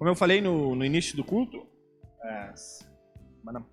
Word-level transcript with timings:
Como 0.00 0.08
eu 0.08 0.14
falei 0.14 0.40
no, 0.40 0.74
no 0.74 0.82
início 0.82 1.14
do 1.14 1.22
culto, 1.22 1.66
é, 2.24 2.54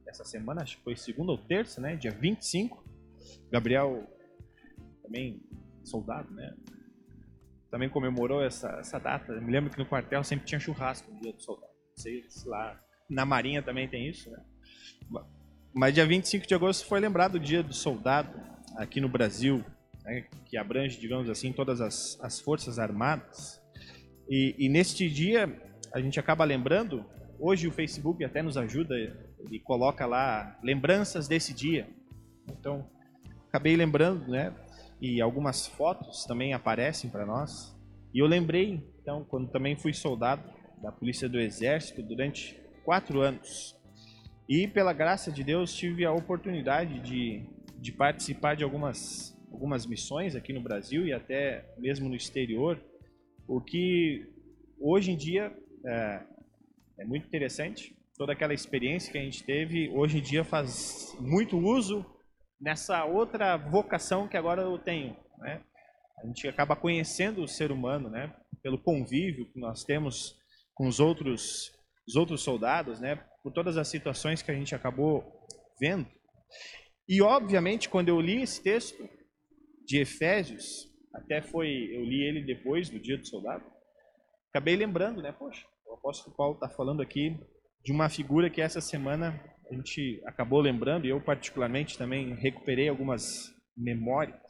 essa 0.06 0.26
semana, 0.26 0.62
acho 0.62 0.76
que 0.76 0.84
foi 0.84 0.94
segunda 0.98 1.32
ou 1.32 1.38
terça, 1.38 1.80
né? 1.80 1.96
Dia 1.96 2.12
25. 2.12 2.84
Gabriel, 3.50 4.06
também 5.02 5.42
soldado, 5.86 6.30
né? 6.34 6.54
Também 7.72 7.88
comemorou 7.88 8.44
essa, 8.44 8.72
essa 8.72 9.00
data. 9.00 9.32
Eu 9.32 9.42
me 9.42 9.50
lembro 9.50 9.72
que 9.72 9.80
no 9.80 9.86
quartel 9.86 10.22
sempre 10.22 10.46
tinha 10.46 10.60
churrasco 10.60 11.10
no 11.10 11.22
dia 11.22 11.32
do 11.32 11.42
soldado. 11.42 11.72
Não 11.72 12.04
sei 12.04 12.26
se 12.28 12.46
lá 12.46 12.78
na 13.10 13.26
Marinha 13.26 13.64
também 13.64 13.88
tem 13.88 14.10
isso, 14.10 14.30
né? 14.30 14.44
Mas 15.74 15.94
dia 15.94 16.06
25 16.06 16.46
de 16.46 16.54
agosto 16.54 16.86
foi 16.88 17.00
lembrado 17.00 17.36
o 17.36 17.40
dia 17.40 17.64
do 17.64 17.74
soldado 17.74 18.38
aqui 18.76 19.00
no 19.00 19.08
Brasil, 19.08 19.64
né? 20.04 20.26
que 20.46 20.58
abrange, 20.58 21.00
digamos 21.00 21.30
assim, 21.30 21.54
todas 21.54 21.80
as, 21.80 22.20
as 22.20 22.38
forças 22.38 22.80
armadas. 22.80 23.62
E, 24.30 24.54
e 24.60 24.68
neste 24.68 25.10
dia 25.10 25.66
a 25.94 26.00
gente 26.00 26.20
acaba 26.20 26.44
lembrando, 26.44 27.06
hoje 27.40 27.68
o 27.68 27.72
Facebook 27.72 28.24
até 28.24 28.42
nos 28.42 28.58
ajuda 28.58 28.96
e 29.52 29.60
coloca 29.60 30.06
lá 30.06 30.58
lembranças 30.64 31.28
desse 31.28 31.54
dia. 31.54 31.88
Então, 32.50 32.90
acabei 33.48 33.76
lembrando, 33.76 34.30
né? 34.30 34.54
E 35.02 35.22
algumas 35.22 35.68
fotos 35.68 36.26
também 36.26 36.54
aparecem 36.54 37.10
para 37.10 37.26
nós. 37.26 37.76
E 38.14 38.20
eu 38.20 38.26
lembrei, 38.26 38.84
então, 39.02 39.24
quando 39.24 39.50
também 39.50 39.76
fui 39.76 39.94
soldado 39.94 40.44
da 40.82 40.92
Polícia 40.92 41.28
do 41.28 41.40
Exército 41.40 42.02
durante 42.02 42.60
quatro 42.84 43.22
anos. 43.22 43.76
E 44.48 44.68
pela 44.68 44.94
graça 44.94 45.32
de 45.32 45.44
Deus 45.44 45.74
tive 45.74 46.06
a 46.06 46.12
oportunidade 46.12 47.00
de, 47.00 47.44
de 47.80 47.92
participar 47.92 48.56
de 48.56 48.64
algumas, 48.64 49.38
algumas 49.52 49.86
missões 49.86 50.36
aqui 50.36 50.54
no 50.54 50.62
Brasil 50.62 51.06
e 51.06 51.12
até 51.12 51.66
mesmo 51.78 52.08
no 52.08 52.16
exterior, 52.16 52.80
o 53.48 53.60
que 53.60 54.26
hoje 54.80 55.12
em 55.12 55.18
dia 55.18 55.54
é, 55.88 56.24
é 57.00 57.06
muito 57.06 57.26
interessante 57.26 57.98
toda 58.18 58.34
aquela 58.34 58.54
experiência 58.54 59.12
que 59.12 59.18
a 59.18 59.22
gente 59.22 59.44
teve, 59.44 59.90
hoje 59.90 60.18
em 60.18 60.22
dia 60.22 60.44
faz 60.44 61.16
muito 61.20 61.58
uso 61.58 62.04
nessa 62.60 63.06
outra 63.06 63.56
vocação 63.56 64.28
que 64.28 64.36
agora 64.36 64.64
eu 64.64 64.78
tenho, 64.80 65.16
né? 65.38 65.62
A 66.18 66.26
gente 66.26 66.48
acaba 66.48 66.76
conhecendo 66.76 67.44
o 67.44 67.48
ser 67.48 67.72
humano, 67.72 68.10
né? 68.10 68.36
Pelo 68.64 68.80
convívio 68.80 69.46
que 69.52 69.60
nós 69.60 69.84
temos 69.84 70.36
com 70.74 70.88
os 70.88 71.00
outros, 71.00 71.72
os 72.08 72.16
outros 72.16 72.42
soldados, 72.42 73.00
né? 73.00 73.18
Por 73.44 73.54
todas 73.54 73.78
as 73.78 73.88
situações 73.88 74.42
que 74.42 74.50
a 74.50 74.56
gente 74.56 74.74
acabou 74.74 75.24
vendo. 75.80 76.08
E 77.08 77.22
obviamente, 77.22 77.88
quando 77.88 78.10
eu 78.10 78.20
li 78.20 78.42
esse 78.42 78.62
texto 78.64 79.08
de 79.86 80.02
Efésios, 80.02 80.92
até 81.14 81.40
foi 81.44 81.70
eu 81.94 82.04
li 82.04 82.24
ele 82.24 82.42
depois 82.42 82.90
do 82.90 83.00
Dia 83.00 83.18
do 83.18 83.28
Soldado, 83.28 83.64
acabei 84.50 84.76
lembrando, 84.76 85.22
né? 85.22 85.32
Poxa, 85.32 85.64
o 85.90 85.94
apóstolo 85.96 86.36
Paulo 86.36 86.54
está 86.56 86.70
falando 86.70 87.02
aqui 87.02 87.38
de 87.84 87.92
uma 87.92 88.10
figura 88.10 88.50
que 88.50 88.62
essa 88.62 88.82
semana 88.82 89.40
a 89.70 89.74
gente 89.74 90.22
acabou 90.26 90.62
lembrando, 90.62 91.06
e 91.06 91.10
eu 91.10 91.22
particularmente 91.22 91.98
também 91.98 92.34
recuperei 92.36 92.88
algumas 92.88 93.24
memórias. 93.76 94.42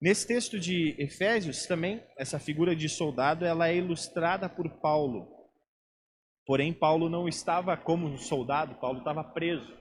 Nesse 0.00 0.26
texto 0.26 0.60
de 0.60 0.94
Efésios 0.98 1.66
também, 1.66 2.02
essa 2.18 2.38
figura 2.38 2.76
de 2.76 2.88
soldado, 2.88 3.44
ela 3.44 3.68
é 3.68 3.76
ilustrada 3.76 4.48
por 4.48 4.68
Paulo. 4.80 5.26
Porém, 6.46 6.74
Paulo 6.74 7.08
não 7.08 7.26
estava 7.26 7.76
como 7.76 8.18
soldado, 8.18 8.74
Paulo 8.74 8.98
estava 8.98 9.24
preso. 9.24 9.72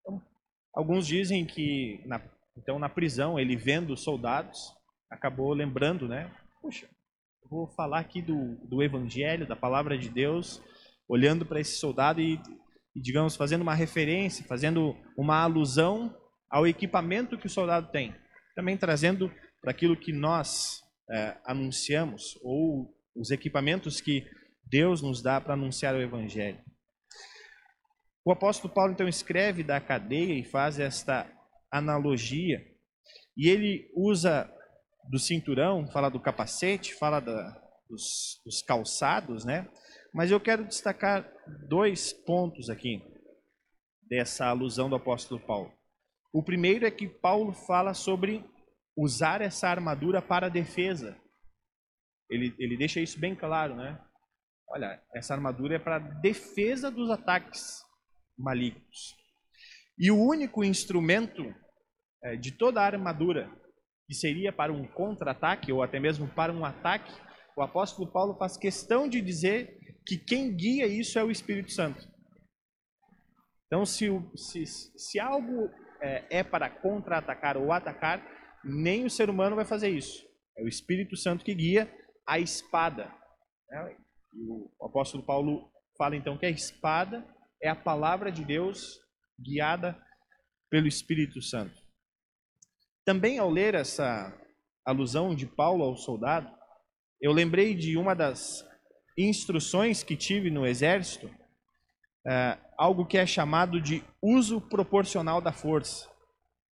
Então, 0.00 0.20
alguns 0.74 1.06
dizem 1.06 1.46
que, 1.46 2.02
na, 2.06 2.20
então, 2.56 2.78
na 2.78 2.88
prisão, 2.88 3.38
ele 3.38 3.54
vendo 3.56 3.92
os 3.92 4.02
soldados, 4.02 4.58
acabou 5.08 5.52
lembrando, 5.52 6.08
né? 6.08 6.34
Puxa, 6.60 6.88
vou 7.50 7.66
falar 7.68 8.00
aqui 8.00 8.20
do, 8.20 8.56
do 8.66 8.82
evangelho, 8.82 9.46
da 9.46 9.56
palavra 9.56 9.96
de 9.96 10.08
Deus, 10.08 10.62
olhando 11.08 11.46
para 11.46 11.60
esse 11.60 11.76
soldado 11.78 12.20
e, 12.20 12.40
e, 12.94 13.00
digamos, 13.00 13.36
fazendo 13.36 13.62
uma 13.62 13.74
referência, 13.74 14.44
fazendo 14.44 14.94
uma 15.16 15.42
alusão 15.42 16.14
ao 16.50 16.66
equipamento 16.66 17.38
que 17.38 17.46
o 17.46 17.50
soldado 17.50 17.90
tem. 17.90 18.14
Também 18.54 18.76
trazendo 18.76 19.32
para 19.60 19.70
aquilo 19.70 19.96
que 19.96 20.12
nós 20.12 20.82
é, 21.10 21.36
anunciamos, 21.44 22.38
ou 22.42 22.94
os 23.16 23.30
equipamentos 23.30 24.00
que 24.00 24.26
Deus 24.64 25.00
nos 25.00 25.22
dá 25.22 25.40
para 25.40 25.54
anunciar 25.54 25.94
o 25.94 26.02
Evangelho. 26.02 26.60
O 28.24 28.30
apóstolo 28.30 28.72
Paulo 28.72 28.92
então 28.92 29.08
escreve 29.08 29.62
da 29.62 29.80
cadeia 29.80 30.34
e 30.34 30.44
faz 30.44 30.78
esta 30.78 31.26
analogia, 31.72 32.62
e 33.36 33.48
ele 33.48 33.90
usa 33.94 34.52
do 35.08 35.18
cinturão, 35.18 35.86
fala 35.90 36.10
do 36.10 36.20
capacete, 36.20 36.94
fala 36.94 37.20
da, 37.20 37.50
dos, 37.88 38.40
dos 38.44 38.62
calçados, 38.62 39.44
né? 39.44 39.68
Mas 40.12 40.30
eu 40.30 40.40
quero 40.40 40.66
destacar 40.66 41.30
dois 41.68 42.12
pontos 42.12 42.68
aqui 42.68 43.02
dessa 44.02 44.46
alusão 44.46 44.88
do 44.88 44.96
apóstolo 44.96 45.40
Paulo. 45.40 45.72
O 46.32 46.42
primeiro 46.42 46.86
é 46.86 46.90
que 46.90 47.08
Paulo 47.08 47.52
fala 47.52 47.94
sobre 47.94 48.44
usar 48.96 49.40
essa 49.40 49.68
armadura 49.68 50.20
para 50.20 50.48
defesa. 50.48 51.18
Ele, 52.30 52.54
ele 52.58 52.76
deixa 52.76 53.00
isso 53.00 53.18
bem 53.18 53.34
claro, 53.34 53.74
né? 53.74 53.98
Olha, 54.68 55.02
essa 55.14 55.32
armadura 55.32 55.76
é 55.76 55.78
para 55.78 55.98
defesa 55.98 56.90
dos 56.90 57.10
ataques 57.10 57.82
malignos. 58.36 59.16
E 59.98 60.10
o 60.10 60.18
único 60.18 60.62
instrumento 60.62 61.42
é, 62.22 62.36
de 62.36 62.52
toda 62.52 62.82
a 62.82 62.86
armadura 62.86 63.50
que 64.08 64.14
seria 64.14 64.50
para 64.50 64.72
um 64.72 64.86
contra-ataque 64.86 65.70
ou 65.70 65.82
até 65.82 66.00
mesmo 66.00 66.26
para 66.28 66.50
um 66.50 66.64
ataque, 66.64 67.12
o 67.54 67.60
apóstolo 67.60 68.10
Paulo 68.10 68.34
faz 68.38 68.56
questão 68.56 69.06
de 69.06 69.20
dizer 69.20 69.78
que 70.06 70.16
quem 70.16 70.56
guia 70.56 70.86
isso 70.86 71.18
é 71.18 71.24
o 71.24 71.30
Espírito 71.30 71.70
Santo. 71.70 72.08
Então, 73.66 73.84
se, 73.84 74.08
se, 74.34 74.64
se 74.64 75.20
algo 75.20 75.70
é, 76.00 76.38
é 76.38 76.42
para 76.42 76.70
contra-atacar 76.70 77.58
ou 77.58 77.70
atacar, 77.70 78.26
nem 78.64 79.04
o 79.04 79.10
ser 79.10 79.28
humano 79.28 79.54
vai 79.54 79.66
fazer 79.66 79.90
isso. 79.90 80.26
É 80.56 80.62
o 80.62 80.68
Espírito 80.68 81.14
Santo 81.14 81.44
que 81.44 81.54
guia 81.54 81.92
a 82.26 82.38
espada. 82.38 83.12
Né? 83.68 83.96
O 84.32 84.86
apóstolo 84.86 85.22
Paulo 85.22 85.70
fala 85.98 86.16
então 86.16 86.38
que 86.38 86.46
a 86.46 86.50
espada 86.50 87.26
é 87.62 87.68
a 87.68 87.76
palavra 87.76 88.32
de 88.32 88.42
Deus 88.42 88.98
guiada 89.38 90.00
pelo 90.70 90.86
Espírito 90.86 91.42
Santo. 91.42 91.87
Também 93.08 93.38
ao 93.38 93.48
ler 93.48 93.74
essa 93.74 94.38
alusão 94.84 95.34
de 95.34 95.46
Paulo 95.46 95.82
ao 95.82 95.96
soldado, 95.96 96.46
eu 97.22 97.32
lembrei 97.32 97.74
de 97.74 97.96
uma 97.96 98.14
das 98.14 98.68
instruções 99.16 100.02
que 100.02 100.14
tive 100.14 100.50
no 100.50 100.66
exército, 100.66 101.30
é, 102.26 102.58
algo 102.76 103.06
que 103.06 103.16
é 103.16 103.24
chamado 103.24 103.80
de 103.80 104.04
uso 104.20 104.60
proporcional 104.60 105.40
da 105.40 105.52
força. 105.52 106.06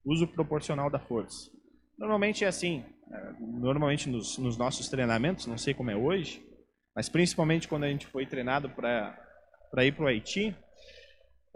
Uso 0.04 0.24
proporcional 0.24 0.88
da 0.88 1.00
força. 1.00 1.50
Normalmente 1.98 2.44
é 2.44 2.46
assim, 2.46 2.84
é, 3.12 3.32
normalmente 3.40 4.08
nos, 4.08 4.38
nos 4.38 4.56
nossos 4.56 4.88
treinamentos, 4.88 5.48
não 5.48 5.58
sei 5.58 5.74
como 5.74 5.90
é 5.90 5.96
hoje, 5.96 6.46
mas 6.94 7.08
principalmente 7.08 7.66
quando 7.66 7.82
a 7.82 7.88
gente 7.88 8.06
foi 8.06 8.24
treinado 8.24 8.70
para 8.70 9.84
ir 9.84 9.96
para 9.96 10.04
o 10.04 10.06
Haiti, 10.06 10.56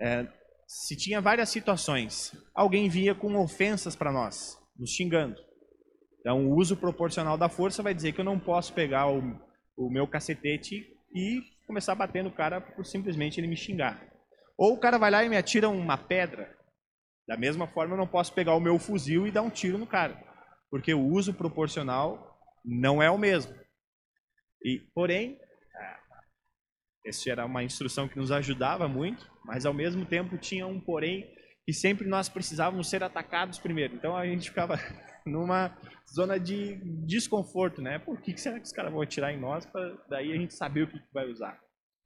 é, 0.00 0.26
se 0.66 0.96
tinha 0.96 1.20
várias 1.20 1.48
situações. 1.48 2.36
Alguém 2.52 2.88
vinha 2.88 3.14
com 3.14 3.36
ofensas 3.36 3.94
para 3.94 4.10
nós, 4.10 4.58
nos 4.76 4.90
xingando. 4.90 5.36
Então, 6.20 6.46
o 6.46 6.56
uso 6.56 6.76
proporcional 6.76 7.36
da 7.36 7.48
força 7.48 7.82
vai 7.82 7.94
dizer 7.94 8.12
que 8.12 8.20
eu 8.20 8.24
não 8.24 8.38
posso 8.38 8.72
pegar 8.72 9.10
o, 9.10 9.20
o 9.76 9.90
meu 9.90 10.06
cacetete 10.06 10.86
e 11.14 11.42
começar 11.66 11.92
a 11.92 11.96
bater 11.96 12.24
no 12.24 12.32
cara 12.32 12.60
por 12.60 12.84
simplesmente 12.84 13.38
ele 13.38 13.46
me 13.46 13.56
xingar. 13.56 14.02
Ou 14.56 14.74
o 14.74 14.80
cara 14.80 14.98
vai 14.98 15.10
lá 15.10 15.24
e 15.24 15.28
me 15.28 15.36
atira 15.36 15.68
uma 15.68 15.98
pedra. 15.98 16.56
Da 17.26 17.36
mesma 17.36 17.66
forma, 17.66 17.94
eu 17.94 17.98
não 17.98 18.06
posso 18.06 18.32
pegar 18.32 18.54
o 18.54 18.60
meu 18.60 18.78
fuzil 18.78 19.26
e 19.26 19.30
dar 19.30 19.42
um 19.42 19.50
tiro 19.50 19.78
no 19.78 19.86
cara, 19.86 20.22
porque 20.70 20.92
o 20.92 21.06
uso 21.06 21.32
proporcional 21.32 22.38
não 22.64 23.02
é 23.02 23.10
o 23.10 23.18
mesmo. 23.18 23.54
E, 24.62 24.80
porém, 24.94 25.38
essa 27.04 27.30
era 27.30 27.44
uma 27.44 27.62
instrução 27.62 28.08
que 28.08 28.18
nos 28.18 28.32
ajudava 28.32 28.88
muito, 28.88 29.30
mas 29.44 29.66
ao 29.66 29.74
mesmo 29.74 30.06
tempo 30.06 30.38
tinha 30.38 30.66
um 30.66 30.80
porém 30.80 31.30
que 31.64 31.72
sempre 31.72 32.06
nós 32.06 32.28
precisávamos 32.28 32.88
ser 32.88 33.02
atacados 33.02 33.58
primeiro. 33.58 33.94
Então 33.94 34.16
a 34.16 34.26
gente 34.26 34.50
ficava 34.50 34.76
numa 35.26 35.76
zona 36.12 36.38
de 36.38 36.76
desconforto, 37.06 37.80
né? 37.80 37.98
Por 37.98 38.20
que 38.20 38.36
será 38.36 38.58
que 38.58 38.66
os 38.66 38.72
caras 38.72 38.92
vão 38.92 39.00
atirar 39.00 39.32
em 39.32 39.40
nós 39.40 39.64
para 39.64 39.96
daí 40.08 40.32
a 40.32 40.36
gente 40.36 40.54
saber 40.54 40.82
o 40.82 40.88
que 40.88 41.00
vai 41.12 41.26
usar? 41.30 41.58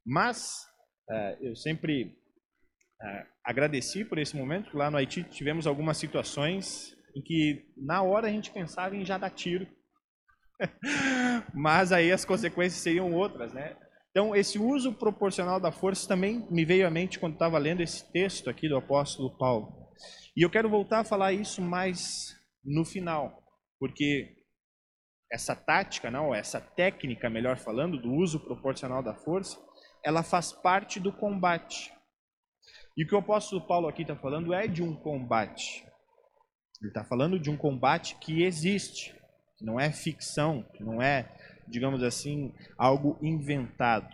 Mas 0.05 0.65
uh, 1.09 1.43
eu 1.43 1.55
sempre 1.55 2.05
uh, 2.05 3.25
agradeci 3.43 4.05
por 4.05 4.17
esse 4.17 4.35
momento, 4.35 4.77
lá 4.77 4.89
no 4.89 4.97
Haiti 4.97 5.23
tivemos 5.23 5.67
algumas 5.67 5.97
situações 5.97 6.95
em 7.15 7.21
que 7.21 7.65
na 7.75 8.01
hora 8.01 8.27
a 8.27 8.31
gente 8.31 8.51
pensava 8.51 8.95
em 8.95 9.05
já 9.05 9.17
dar 9.17 9.29
tiro, 9.29 9.67
mas 11.53 11.91
aí 11.91 12.11
as 12.11 12.23
consequências 12.23 12.81
seriam 12.81 13.13
outras, 13.13 13.53
né? 13.53 13.75
Então, 14.11 14.35
esse 14.35 14.57
uso 14.57 14.93
proporcional 14.93 15.59
da 15.59 15.71
força 15.71 16.07
também 16.07 16.45
me 16.49 16.65
veio 16.65 16.87
à 16.87 16.89
mente 16.89 17.19
quando 17.19 17.33
estava 17.33 17.57
lendo 17.57 17.81
esse 17.81 18.11
texto 18.11 18.49
aqui 18.49 18.67
do 18.67 18.77
apóstolo 18.77 19.37
Paulo. 19.37 19.89
E 20.35 20.41
eu 20.41 20.49
quero 20.49 20.69
voltar 20.69 20.99
a 20.99 21.03
falar 21.03 21.33
isso 21.33 21.61
mais 21.61 22.35
no 22.63 22.83
final, 22.83 23.43
porque 23.79 24.35
essa 25.31 25.55
tática, 25.55 26.09
não, 26.09 26.33
essa 26.33 26.59
técnica, 26.59 27.29
melhor 27.29 27.57
falando, 27.57 28.01
do 28.01 28.11
uso 28.11 28.39
proporcional 28.39 29.03
da 29.03 29.13
força, 29.13 29.59
ela 30.03 30.23
faz 30.23 30.51
parte 30.51 30.99
do 30.99 31.13
combate. 31.13 31.93
E 32.97 33.03
o 33.03 33.07
que 33.07 33.13
o 33.13 33.19
apóstolo 33.19 33.65
Paulo 33.67 33.87
aqui 33.87 34.01
está 34.01 34.15
falando 34.15 34.53
é 34.53 34.67
de 34.67 34.81
um 34.81 34.95
combate. 34.95 35.85
Ele 36.81 36.89
está 36.89 37.03
falando 37.03 37.39
de 37.39 37.49
um 37.49 37.57
combate 37.57 38.15
que 38.15 38.43
existe, 38.43 39.13
que 39.57 39.65
não 39.65 39.79
é 39.79 39.91
ficção, 39.91 40.63
que 40.73 40.83
não 40.83 41.01
é, 41.01 41.29
digamos 41.69 42.03
assim, 42.03 42.53
algo 42.77 43.17
inventado. 43.21 44.09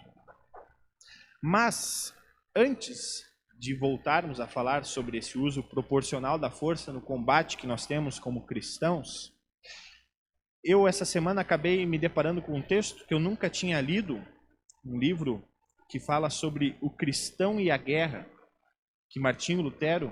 Mas, 1.42 2.13
antes 2.56 3.24
de 3.57 3.74
voltarmos 3.74 4.40
a 4.40 4.48
falar 4.48 4.84
sobre 4.84 5.18
esse 5.18 5.38
uso 5.38 5.63
proporcional 5.63 6.38
da 6.38 6.52
força 6.52 6.92
no 6.92 7.02
combate 7.02 7.57
que 7.57 7.68
nós 7.68 7.86
temos 7.86 8.19
como 8.19 8.46
cristãos, 8.46 9.34
eu 10.63 10.88
essa 10.88 11.06
semana 11.06 11.42
acabei 11.42 11.86
me 11.86 11.98
deparando 11.98 12.42
com 12.42 12.57
um 12.57 12.62
texto 12.62 13.06
que 13.06 13.13
eu 13.13 13.19
nunca 13.19 13.50
tinha 13.50 13.80
lido, 13.80 14.22
um 14.84 14.98
livro 14.98 15.48
que 15.90 16.00
fala 16.00 16.30
sobre 16.30 16.78
o 16.81 16.90
cristão 16.90 17.60
e 17.60 17.69
a 17.69 17.78
guerra, 17.78 18.28
que 19.10 19.19
Martinho 19.19 19.62
Lutero 19.62 20.08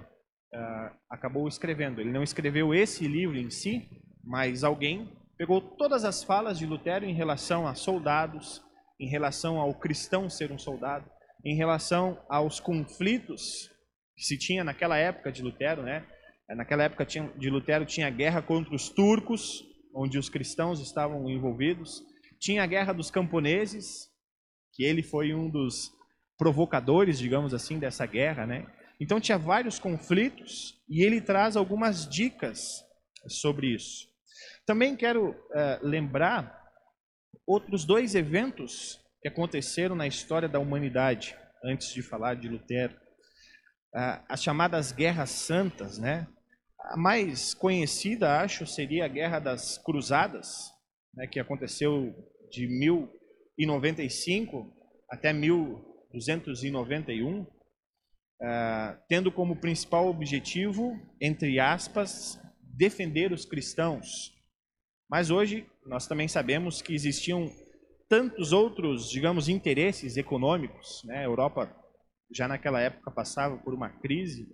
uh, 0.54 0.96
acabou 1.10 1.48
escrevendo. 1.48 2.00
Ele 2.00 2.12
não 2.12 2.24
escreveu 2.24 2.74
esse 2.74 3.08
livro 3.08 3.38
em 3.38 3.50
si, 3.50 3.90
mas 4.24 4.64
alguém 4.64 5.12
pegou 5.38 5.62
todas 5.62 6.04
as 6.06 6.24
falas 6.24 6.58
de 6.58 6.66
Lutero 6.66 7.06
em 7.06 7.14
relação 7.14 7.68
a 7.68 7.76
soldados, 7.76 8.62
em 9.00 9.08
relação 9.08 9.60
ao 9.60 9.74
cristão 9.74 10.30
ser 10.30 10.52
um 10.52 10.58
soldado, 10.58 11.10
em 11.44 11.56
relação 11.56 12.24
aos 12.30 12.60
conflitos 12.60 13.70
que 14.16 14.24
se 14.24 14.38
tinha 14.38 14.64
naquela 14.64 14.98
época 14.98 15.32
de 15.32 15.42
Lutero, 15.42 15.82
né? 15.84 16.06
Naquela 16.50 16.84
época 16.84 17.06
de 17.06 17.50
Lutero 17.50 17.86
tinha 17.86 18.10
guerra 18.10 18.42
contra 18.42 18.76
os 18.76 18.90
turcos, 18.90 19.64
onde 19.94 20.18
os 20.18 20.30
cristãos 20.30 20.80
estavam 20.80 21.30
envolvidos. 21.30 22.04
Tinha 22.40 22.64
a 22.64 22.68
guerra 22.68 22.94
dos 22.94 23.10
camponeses, 23.10 24.10
que 24.74 24.84
ele 24.84 25.02
foi 25.02 25.34
um 25.34 25.50
dos 25.50 25.92
provocadores, 26.38 27.18
digamos 27.18 27.54
assim, 27.54 27.80
dessa 27.80 28.06
guerra, 28.06 28.46
né? 28.46 28.68
Então 29.00 29.20
tinha 29.20 29.38
vários 29.38 29.80
conflitos 29.80 30.80
e 30.88 31.04
ele 31.04 31.22
traz 31.22 31.56
algumas 31.56 32.08
dicas 32.08 32.84
sobre 33.28 33.74
isso. 33.74 34.13
Também 34.66 34.96
quero 34.96 35.32
uh, 35.32 35.36
lembrar 35.82 36.64
outros 37.46 37.84
dois 37.84 38.16
eventos 38.16 38.98
que 39.22 39.28
aconteceram 39.28 39.94
na 39.96 40.08
história 40.08 40.48
da 40.48 40.60
humanidade, 40.60 41.36
antes 41.64 41.94
de 41.94 42.02
falar 42.02 42.36
de 42.36 42.48
Lutero. 42.48 42.96
Uh, 43.94 44.24
as 44.30 44.42
chamadas 44.42 44.94
Guerras 44.94 45.32
Santas, 45.32 45.98
né? 45.98 46.26
A 46.80 46.96
mais 46.98 47.54
conhecida, 47.54 48.40
acho, 48.42 48.66
seria 48.66 49.04
a 49.06 49.10
Guerra 49.10 49.40
das 49.40 49.78
Cruzadas, 49.78 50.72
né, 51.14 51.28
que 51.28 51.40
aconteceu 51.40 52.14
de 52.52 52.68
1095 52.68 54.74
até 55.10 55.32
1291, 55.32 57.42
uh, 57.42 57.48
ah, 58.42 59.00
tendo 59.08 59.32
como 59.32 59.56
principal 59.56 60.08
objetivo, 60.08 61.00
entre 61.22 61.58
aspas, 61.60 62.42
defender 62.62 63.32
os 63.32 63.46
cristãos. 63.46 64.34
Mas 65.14 65.30
hoje 65.30 65.68
nós 65.86 66.08
também 66.08 66.28
sabemos 66.28 66.82
que 66.82 66.96
existiam 66.96 67.48
tantos 68.10 68.52
outros, 68.52 69.08
digamos, 69.12 69.48
interesses 69.48 70.18
econômicos. 70.18 71.04
Né? 71.06 71.20
A 71.20 71.24
Europa 71.24 71.72
já 72.32 72.48
naquela 72.48 72.82
época 72.82 73.12
passava 73.12 73.56
por 73.58 73.76
uma 73.76 73.90
crise 73.90 74.48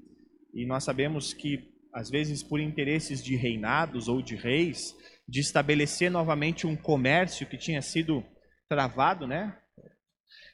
e 0.53 0.65
nós 0.65 0.83
sabemos 0.83 1.33
que, 1.33 1.71
às 1.94 2.09
vezes, 2.09 2.44
por 2.44 2.59
interesses 2.59 3.23
de 3.23 3.38
reinados 3.38 4.09
ou 4.09 4.21
de 4.21 4.35
reis, 4.35 4.94
de 5.25 5.39
estabelecer 5.39 6.11
novamente 6.11 6.67
um 6.67 6.75
comércio 6.75 7.47
que 7.47 7.57
tinha 7.57 7.81
sido 7.81 8.21
travado, 8.67 9.25
né? 9.25 9.57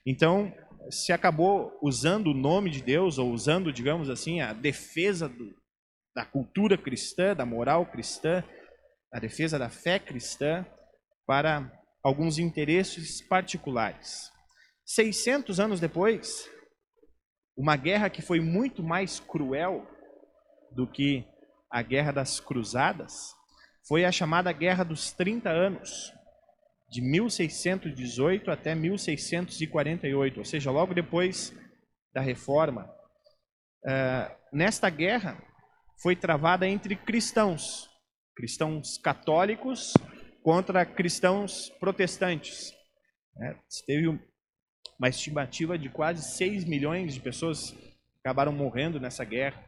Então, 0.05 0.53
se 0.91 1.13
acabou 1.13 1.79
usando 1.81 2.27
o 2.27 2.35
nome 2.35 2.69
de 2.69 2.83
Deus, 2.83 3.17
ou 3.17 3.31
usando, 3.31 3.73
digamos 3.73 4.11
assim, 4.11 4.39
a 4.39 4.53
defesa 4.53 5.27
do, 5.27 5.51
da 6.15 6.23
cultura 6.23 6.77
cristã, 6.77 7.35
da 7.35 7.43
moral 7.43 7.87
cristã, 7.87 8.43
a 9.15 9.19
defesa 9.19 9.57
da 9.57 9.69
fé 9.69 9.97
cristã, 9.97 10.65
para 11.25 11.71
alguns 12.03 12.37
interesses 12.37 13.21
particulares. 13.21 14.29
600 14.83 15.57
anos 15.57 15.79
depois, 15.79 16.49
uma 17.55 17.77
guerra 17.77 18.09
que 18.09 18.21
foi 18.21 18.41
muito 18.41 18.83
mais 18.83 19.21
cruel 19.21 19.87
do 20.69 20.85
que 20.85 21.25
a 21.71 21.81
Guerra 21.81 22.11
das 22.11 22.41
Cruzadas 22.41 23.33
foi 23.87 24.03
a 24.03 24.11
chamada 24.11 24.51
Guerra 24.51 24.83
dos 24.83 25.13
30 25.13 25.49
Anos, 25.49 26.11
de 26.89 27.01
1618 27.01 28.51
até 28.51 28.75
1648, 28.75 30.39
ou 30.39 30.45
seja, 30.45 30.71
logo 30.71 30.93
depois 30.93 31.53
da 32.13 32.19
Reforma. 32.19 32.93
Uh, 33.85 34.35
nesta 34.51 34.89
guerra 34.89 35.41
foi 36.01 36.17
travada 36.17 36.67
entre 36.67 36.97
cristãos, 36.97 37.94
cristãos 38.35 38.97
católicos 38.97 39.93
contra 40.43 40.85
cristãos 40.85 41.69
protestantes. 41.79 42.73
É, 43.41 43.55
teve 43.85 44.07
uma 44.07 45.09
estimativa 45.09 45.77
de 45.77 45.89
quase 45.89 46.23
6 46.35 46.65
milhões 46.65 47.13
de 47.13 47.19
pessoas 47.19 47.71
que 47.71 48.19
acabaram 48.19 48.51
morrendo 48.51 48.99
nessa 48.99 49.23
guerra. 49.23 49.63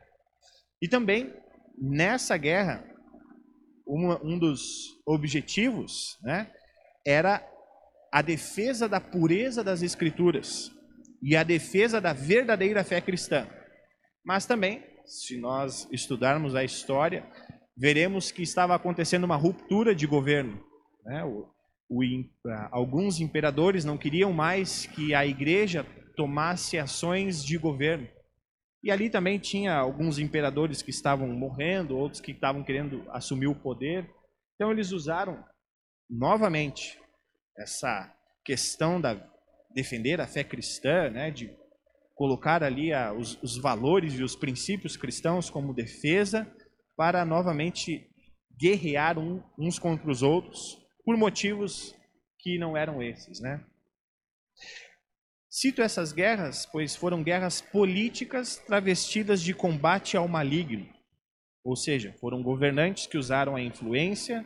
E 0.82 0.88
também, 0.88 1.34
nessa 1.78 2.38
guerra, 2.38 2.84
um 3.88 4.38
dos 4.38 5.00
objetivos 5.06 6.18
né, 6.22 6.52
era 7.06 7.42
a 8.12 8.22
defesa 8.22 8.88
da 8.88 9.00
pureza 9.00 9.64
das 9.64 9.82
Escrituras 9.82 10.72
e 11.22 11.36
a 11.36 11.44
defesa 11.44 12.00
da 12.00 12.14
verdadeira 12.14 12.84
fé 12.84 13.02
cristã. 13.02 13.48
Mas 14.24 14.46
também, 14.46 14.84
se 15.06 15.38
nós 15.38 15.88
estudarmos 15.92 16.54
a 16.54 16.64
história, 16.64 17.26
veremos 17.78 18.32
que 18.32 18.42
estava 18.42 18.74
acontecendo 18.74 19.24
uma 19.24 19.36
ruptura 19.36 19.94
de 19.94 20.08
governo. 20.08 20.60
Né? 21.06 21.24
O, 21.24 21.48
o, 21.90 22.02
alguns 22.72 23.20
imperadores 23.20 23.86
não 23.86 23.98
queriam 23.98 24.34
mais 24.34 24.88
que 24.88 25.14
a 25.14 25.26
igreja 25.26 25.86
tomasse 26.16 26.80
ações 26.80 27.46
de 27.46 27.58
governo. 27.58 28.08
E 28.84 28.90
ali 28.90 29.10
também 29.10 29.38
tinha 29.38 29.76
alguns 29.76 30.18
imperadores 30.18 30.82
que 30.82 30.90
estavam 30.90 31.28
morrendo, 31.28 31.98
outros 31.98 32.20
que 32.20 32.32
estavam 32.32 32.64
querendo 32.64 33.06
assumir 33.12 33.48
o 33.48 33.56
poder. 33.56 34.10
Então 34.56 34.72
eles 34.72 34.92
usaram 34.92 35.44
novamente 36.10 37.00
essa 37.58 38.12
questão 38.44 39.00
da 39.00 39.16
defender 39.74 40.20
a 40.20 40.28
fé 40.28 40.44
cristã, 40.44 41.10
né, 41.10 41.30
de 41.30 41.52
colocar 42.16 42.64
ali 42.64 42.92
a, 42.92 43.14
os, 43.14 43.38
os 43.44 43.58
valores 43.58 44.14
e 44.14 44.24
os 44.24 44.36
princípios 44.36 44.98
cristãos 44.98 45.50
como 45.50 45.74
defesa 45.74 46.52
para 46.98 47.24
novamente 47.24 48.10
guerrear 48.60 49.20
um, 49.20 49.42
uns 49.58 49.78
contra 49.78 50.10
os 50.10 50.24
outros 50.24 50.78
por 51.06 51.16
motivos 51.16 51.96
que 52.40 52.58
não 52.58 52.76
eram 52.76 53.02
esses, 53.02 53.40
né? 53.40 53.64
Cito 55.50 55.82
essas 55.82 56.12
guerras, 56.12 56.66
pois 56.66 56.96
foram 56.96 57.24
guerras 57.24 57.62
políticas 57.62 58.58
travestidas 58.58 59.42
de 59.42 59.54
combate 59.54 60.18
ao 60.18 60.28
maligno. 60.28 60.88
Ou 61.64 61.76
seja, 61.76 62.16
foram 62.20 62.44
governantes 62.44 63.08
que 63.08 63.18
usaram 63.18 63.56
a 63.56 63.62
influência 63.62 64.46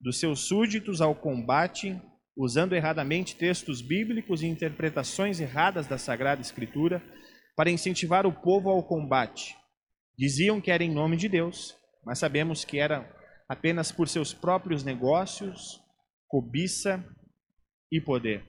dos 0.00 0.20
seus 0.20 0.40
súditos 0.46 1.00
ao 1.00 1.14
combate, 1.14 2.00
usando 2.36 2.74
erradamente 2.74 3.36
textos 3.36 3.80
bíblicos 3.80 4.42
e 4.42 4.46
interpretações 4.46 5.40
erradas 5.40 5.86
da 5.86 5.98
Sagrada 5.98 6.42
Escritura 6.42 7.02
para 7.56 7.70
incentivar 7.70 8.26
o 8.26 8.32
povo 8.32 8.68
ao 8.68 8.82
combate. 8.82 9.56
Diziam 10.18 10.60
que 10.60 10.70
era 10.70 10.84
em 10.84 10.90
nome 10.90 11.16
de 11.16 11.28
Deus, 11.28 11.74
mas 12.06 12.20
sabemos 12.20 12.64
que 12.64 12.78
era 12.78 13.12
apenas 13.48 13.90
por 13.90 14.08
seus 14.08 14.32
próprios 14.32 14.84
negócios, 14.84 15.82
cobiça 16.28 17.04
e 17.90 18.00
poder. 18.00 18.44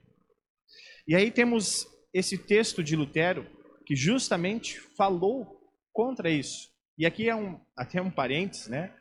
E 1.07 1.15
aí 1.15 1.31
temos 1.31 1.87
esse 2.13 2.37
texto 2.37 2.83
de 2.83 2.95
Lutero 2.95 3.47
que 3.85 3.95
justamente 3.95 4.79
falou 4.95 5.59
contra 5.91 6.29
isso. 6.29 6.69
E 6.97 7.05
aqui 7.05 7.27
é 7.27 7.35
um, 7.35 7.59
até 7.75 7.99
um 8.01 8.11
parênteses, 8.11 8.67
né? 8.67 8.93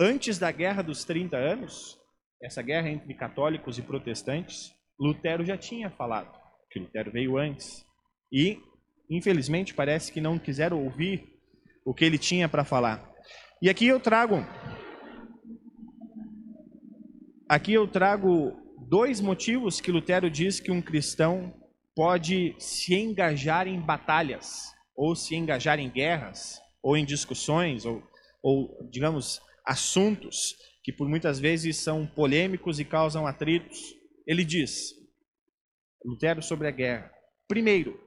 Antes 0.00 0.38
da 0.38 0.50
Guerra 0.50 0.82
dos 0.82 1.04
30 1.04 1.36
Anos, 1.36 1.98
essa 2.42 2.62
guerra 2.62 2.88
entre 2.88 3.12
católicos 3.14 3.78
e 3.78 3.82
protestantes, 3.82 4.72
Lutero 4.98 5.44
já 5.44 5.56
tinha 5.56 5.90
falado, 5.90 6.38
que 6.70 6.78
Lutero 6.78 7.10
veio 7.10 7.36
antes. 7.36 7.84
E, 8.30 8.60
infelizmente, 9.10 9.74
parece 9.74 10.12
que 10.12 10.20
não 10.20 10.38
quiseram 10.38 10.82
ouvir 10.82 11.24
o 11.84 11.94
que 11.94 12.04
ele 12.04 12.18
tinha 12.18 12.48
para 12.48 12.64
falar. 12.64 13.13
E 13.62 13.70
aqui 13.70 13.86
eu 13.86 14.00
trago 14.00 14.44
aqui 17.48 17.72
eu 17.72 17.86
trago 17.86 18.56
dois 18.88 19.20
motivos 19.20 19.80
que 19.80 19.92
Lutero 19.92 20.30
diz 20.30 20.60
que 20.60 20.70
um 20.70 20.82
cristão 20.82 21.54
pode 21.94 22.54
se 22.58 22.94
engajar 22.94 23.68
em 23.68 23.80
batalhas, 23.80 24.72
ou 24.96 25.14
se 25.14 25.36
engajar 25.36 25.78
em 25.78 25.88
guerras, 25.88 26.60
ou 26.82 26.96
em 26.96 27.04
discussões, 27.04 27.84
ou, 27.84 28.02
ou 28.42 28.88
digamos, 28.90 29.40
assuntos 29.64 30.56
que 30.82 30.92
por 30.92 31.08
muitas 31.08 31.38
vezes 31.38 31.76
são 31.76 32.06
polêmicos 32.06 32.80
e 32.80 32.84
causam 32.84 33.26
atritos. 33.26 33.78
Ele 34.26 34.44
diz, 34.44 34.92
Lutero 36.04 36.42
sobre 36.42 36.66
a 36.68 36.72
guerra, 36.72 37.12
primeiro, 37.48 37.98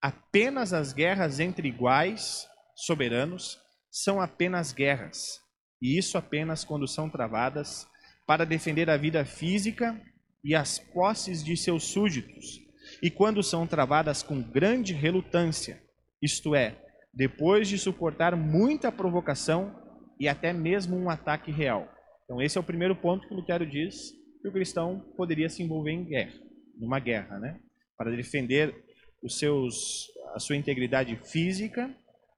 apenas 0.00 0.72
as 0.72 0.92
guerras 0.92 1.40
entre 1.40 1.68
iguais 1.68 2.48
soberanos 2.74 3.58
são 3.98 4.20
apenas 4.20 4.72
guerras, 4.72 5.40
e 5.80 5.96
isso 5.96 6.18
apenas 6.18 6.62
quando 6.62 6.86
são 6.86 7.08
travadas 7.08 7.88
para 8.26 8.44
defender 8.44 8.90
a 8.90 8.96
vida 8.98 9.24
física 9.24 9.98
e 10.44 10.54
as 10.54 10.78
posses 10.78 11.42
de 11.42 11.56
seus 11.56 11.84
súditos, 11.84 12.60
e 13.02 13.10
quando 13.10 13.42
são 13.42 13.66
travadas 13.66 14.22
com 14.22 14.42
grande 14.42 14.92
relutância, 14.92 15.82
isto 16.20 16.54
é, 16.54 16.76
depois 17.14 17.68
de 17.68 17.78
suportar 17.78 18.36
muita 18.36 18.92
provocação 18.92 19.74
e 20.20 20.28
até 20.28 20.52
mesmo 20.52 20.94
um 20.94 21.08
ataque 21.08 21.50
real. 21.50 21.90
Então 22.24 22.42
esse 22.42 22.58
é 22.58 22.60
o 22.60 22.64
primeiro 22.64 22.94
ponto 22.94 23.26
que 23.26 23.32
Lutero 23.34 23.64
diz 23.64 24.12
que 24.42 24.48
o 24.48 24.52
cristão 24.52 25.00
poderia 25.16 25.48
se 25.48 25.62
envolver 25.62 25.92
em 25.92 26.04
guerra, 26.04 26.34
numa 26.78 26.98
guerra, 26.98 27.38
né? 27.38 27.58
Para 27.96 28.14
defender 28.14 28.74
os 29.22 29.38
seus, 29.38 30.06
a 30.34 30.38
sua 30.38 30.54
integridade 30.54 31.18
física 31.24 31.90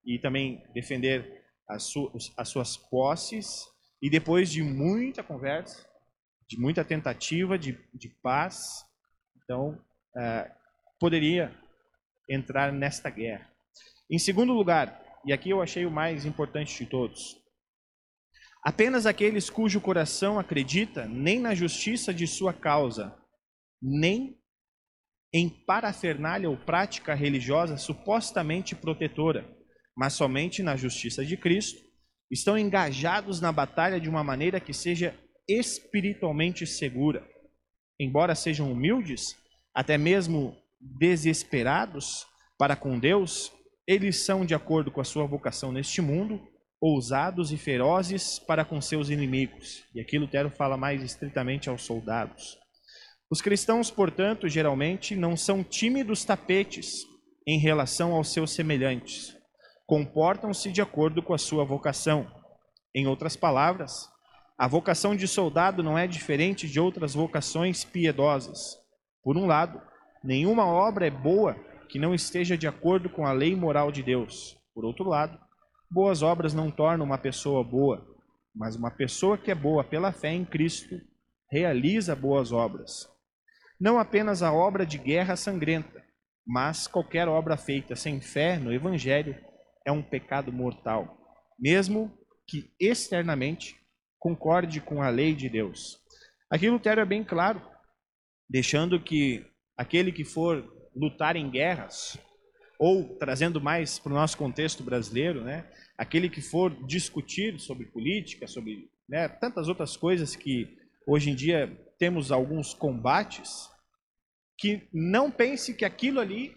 e 0.06 0.20
também 0.20 0.62
defender 0.72 1.38
as, 1.68 1.84
su, 1.84 2.10
as 2.36 2.48
suas 2.48 2.76
posses 2.76 3.66
e 4.00 4.08
depois 4.08 4.50
de 4.50 4.62
muita 4.62 5.22
conversa, 5.22 5.86
de 6.48 6.58
muita 6.58 6.84
tentativa 6.84 7.58
de, 7.58 7.78
de 7.92 8.08
paz, 8.22 8.84
então 9.36 9.78
é, 10.16 10.50
poderia 10.98 11.54
entrar 12.28 12.72
nesta 12.72 13.10
guerra. 13.10 13.50
Em 14.10 14.18
segundo 14.18 14.52
lugar, 14.52 15.04
e 15.24 15.32
aqui 15.32 15.50
eu 15.50 15.60
achei 15.60 15.84
o 15.84 15.90
mais 15.90 16.24
importante 16.24 16.76
de 16.78 16.88
todos, 16.88 17.36
apenas 18.64 19.04
aqueles 19.04 19.50
cujo 19.50 19.80
coração 19.80 20.38
acredita 20.38 21.06
nem 21.06 21.38
na 21.38 21.54
justiça 21.54 22.14
de 22.14 22.26
sua 22.26 22.52
causa, 22.52 23.14
nem 23.82 24.38
em 25.32 25.48
parafernália 25.48 26.48
ou 26.48 26.56
prática 26.56 27.14
religiosa 27.14 27.76
supostamente 27.76 28.74
protetora, 28.74 29.57
mas 29.98 30.12
somente 30.12 30.62
na 30.62 30.76
justiça 30.76 31.26
de 31.26 31.36
Cristo, 31.36 31.82
estão 32.30 32.56
engajados 32.56 33.40
na 33.40 33.50
batalha 33.50 34.00
de 34.00 34.08
uma 34.08 34.22
maneira 34.22 34.60
que 34.60 34.72
seja 34.72 35.12
espiritualmente 35.48 36.64
segura. 36.64 37.28
Embora 37.98 38.36
sejam 38.36 38.70
humildes, 38.70 39.36
até 39.74 39.98
mesmo 39.98 40.56
desesperados 40.80 42.24
para 42.56 42.76
com 42.76 42.96
Deus, 42.96 43.50
eles 43.88 44.24
são, 44.24 44.46
de 44.46 44.54
acordo 44.54 44.88
com 44.92 45.00
a 45.00 45.04
sua 45.04 45.26
vocação 45.26 45.72
neste 45.72 46.00
mundo, 46.00 46.40
ousados 46.80 47.50
e 47.50 47.56
ferozes 47.56 48.38
para 48.38 48.64
com 48.64 48.80
seus 48.80 49.10
inimigos. 49.10 49.82
E 49.92 50.00
aqui 50.00 50.16
Lutero 50.16 50.48
fala 50.48 50.76
mais 50.76 51.02
estritamente 51.02 51.68
aos 51.68 51.82
soldados. 51.82 52.56
Os 53.28 53.42
cristãos, 53.42 53.90
portanto, 53.90 54.48
geralmente 54.48 55.16
não 55.16 55.36
são 55.36 55.64
tímidos 55.64 56.24
tapetes 56.24 57.02
em 57.44 57.58
relação 57.58 58.12
aos 58.12 58.32
seus 58.32 58.52
semelhantes. 58.52 59.37
Comportam-se 59.88 60.70
de 60.70 60.82
acordo 60.82 61.22
com 61.22 61.32
a 61.32 61.38
sua 61.38 61.64
vocação. 61.64 62.30
Em 62.94 63.06
outras 63.06 63.36
palavras, 63.36 64.06
a 64.58 64.68
vocação 64.68 65.16
de 65.16 65.26
soldado 65.26 65.82
não 65.82 65.96
é 65.96 66.06
diferente 66.06 66.68
de 66.68 66.78
outras 66.78 67.14
vocações 67.14 67.84
piedosas. 67.84 68.76
Por 69.22 69.38
um 69.38 69.46
lado, 69.46 69.80
nenhuma 70.22 70.66
obra 70.66 71.06
é 71.06 71.10
boa 71.10 71.54
que 71.88 71.98
não 71.98 72.14
esteja 72.14 72.54
de 72.54 72.68
acordo 72.68 73.08
com 73.08 73.26
a 73.26 73.32
lei 73.32 73.56
moral 73.56 73.90
de 73.90 74.02
Deus. 74.02 74.58
Por 74.74 74.84
outro 74.84 75.08
lado, 75.08 75.38
boas 75.90 76.20
obras 76.20 76.52
não 76.52 76.70
tornam 76.70 77.06
uma 77.06 77.16
pessoa 77.16 77.64
boa, 77.64 78.06
mas 78.54 78.76
uma 78.76 78.90
pessoa 78.90 79.38
que 79.38 79.50
é 79.50 79.54
boa 79.54 79.82
pela 79.82 80.12
fé 80.12 80.34
em 80.34 80.44
Cristo 80.44 81.00
realiza 81.50 82.14
boas 82.14 82.52
obras. 82.52 83.08
Não 83.80 83.98
apenas 83.98 84.42
a 84.42 84.52
obra 84.52 84.84
de 84.84 84.98
guerra 84.98 85.34
sangrenta, 85.34 86.04
mas 86.46 86.86
qualquer 86.86 87.26
obra 87.26 87.56
feita 87.56 87.96
sem 87.96 88.20
fé 88.20 88.58
no 88.58 88.70
Evangelho 88.70 89.48
é 89.88 89.92
um 89.92 90.02
pecado 90.02 90.52
mortal, 90.52 91.18
mesmo 91.58 92.12
que 92.46 92.70
externamente 92.78 93.74
concorde 94.18 94.82
com 94.82 95.00
a 95.02 95.08
lei 95.08 95.34
de 95.34 95.48
Deus. 95.48 95.98
Aqui 96.50 96.68
Lutero 96.68 97.00
é 97.00 97.06
bem 97.06 97.24
claro, 97.24 97.62
deixando 98.46 99.02
que 99.02 99.46
aquele 99.78 100.12
que 100.12 100.24
for 100.24 100.62
lutar 100.94 101.36
em 101.36 101.50
guerras, 101.50 102.18
ou 102.78 103.16
trazendo 103.16 103.62
mais 103.62 103.98
para 103.98 104.12
o 104.12 104.14
nosso 104.14 104.36
contexto 104.36 104.82
brasileiro, 104.82 105.42
né, 105.42 105.66
aquele 105.96 106.28
que 106.28 106.42
for 106.42 106.70
discutir 106.86 107.58
sobre 107.58 107.86
política, 107.86 108.46
sobre 108.46 108.90
né, 109.08 109.26
tantas 109.26 109.68
outras 109.68 109.96
coisas 109.96 110.36
que 110.36 110.76
hoje 111.06 111.30
em 111.30 111.34
dia 111.34 111.74
temos 111.98 112.30
alguns 112.30 112.74
combates, 112.74 113.70
que 114.58 114.86
não 114.92 115.30
pense 115.30 115.72
que 115.72 115.86
aquilo 115.86 116.20
ali 116.20 116.54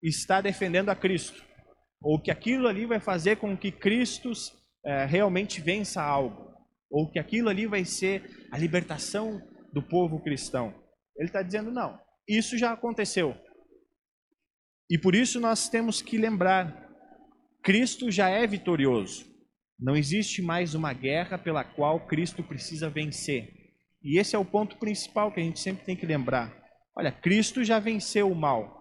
está 0.00 0.40
defendendo 0.40 0.90
a 0.90 0.94
Cristo, 0.94 1.47
ou 2.00 2.20
que 2.20 2.30
aquilo 2.30 2.68
ali 2.68 2.86
vai 2.86 3.00
fazer 3.00 3.36
com 3.36 3.56
que 3.56 3.70
Cristo 3.70 4.32
é, 4.84 5.04
realmente 5.04 5.60
vença 5.60 6.02
algo, 6.02 6.52
ou 6.90 7.10
que 7.10 7.18
aquilo 7.18 7.48
ali 7.48 7.66
vai 7.66 7.84
ser 7.84 8.48
a 8.50 8.58
libertação 8.58 9.40
do 9.72 9.82
povo 9.82 10.22
cristão. 10.22 10.74
Ele 11.16 11.28
está 11.28 11.42
dizendo, 11.42 11.70
não, 11.70 11.98
isso 12.28 12.56
já 12.56 12.72
aconteceu. 12.72 13.36
E 14.90 14.96
por 14.96 15.14
isso 15.14 15.40
nós 15.40 15.68
temos 15.68 16.00
que 16.00 16.16
lembrar: 16.16 16.88
Cristo 17.62 18.10
já 18.10 18.28
é 18.28 18.46
vitorioso. 18.46 19.26
Não 19.78 19.94
existe 19.94 20.42
mais 20.42 20.74
uma 20.74 20.92
guerra 20.92 21.38
pela 21.38 21.62
qual 21.62 22.06
Cristo 22.06 22.42
precisa 22.42 22.88
vencer. 22.90 23.48
E 24.02 24.18
esse 24.18 24.34
é 24.34 24.38
o 24.38 24.44
ponto 24.44 24.76
principal 24.78 25.30
que 25.32 25.40
a 25.40 25.42
gente 25.42 25.60
sempre 25.60 25.84
tem 25.84 25.96
que 25.96 26.06
lembrar. 26.06 26.56
Olha, 26.96 27.12
Cristo 27.12 27.62
já 27.62 27.78
venceu 27.78 28.30
o 28.30 28.34
mal. 28.34 28.77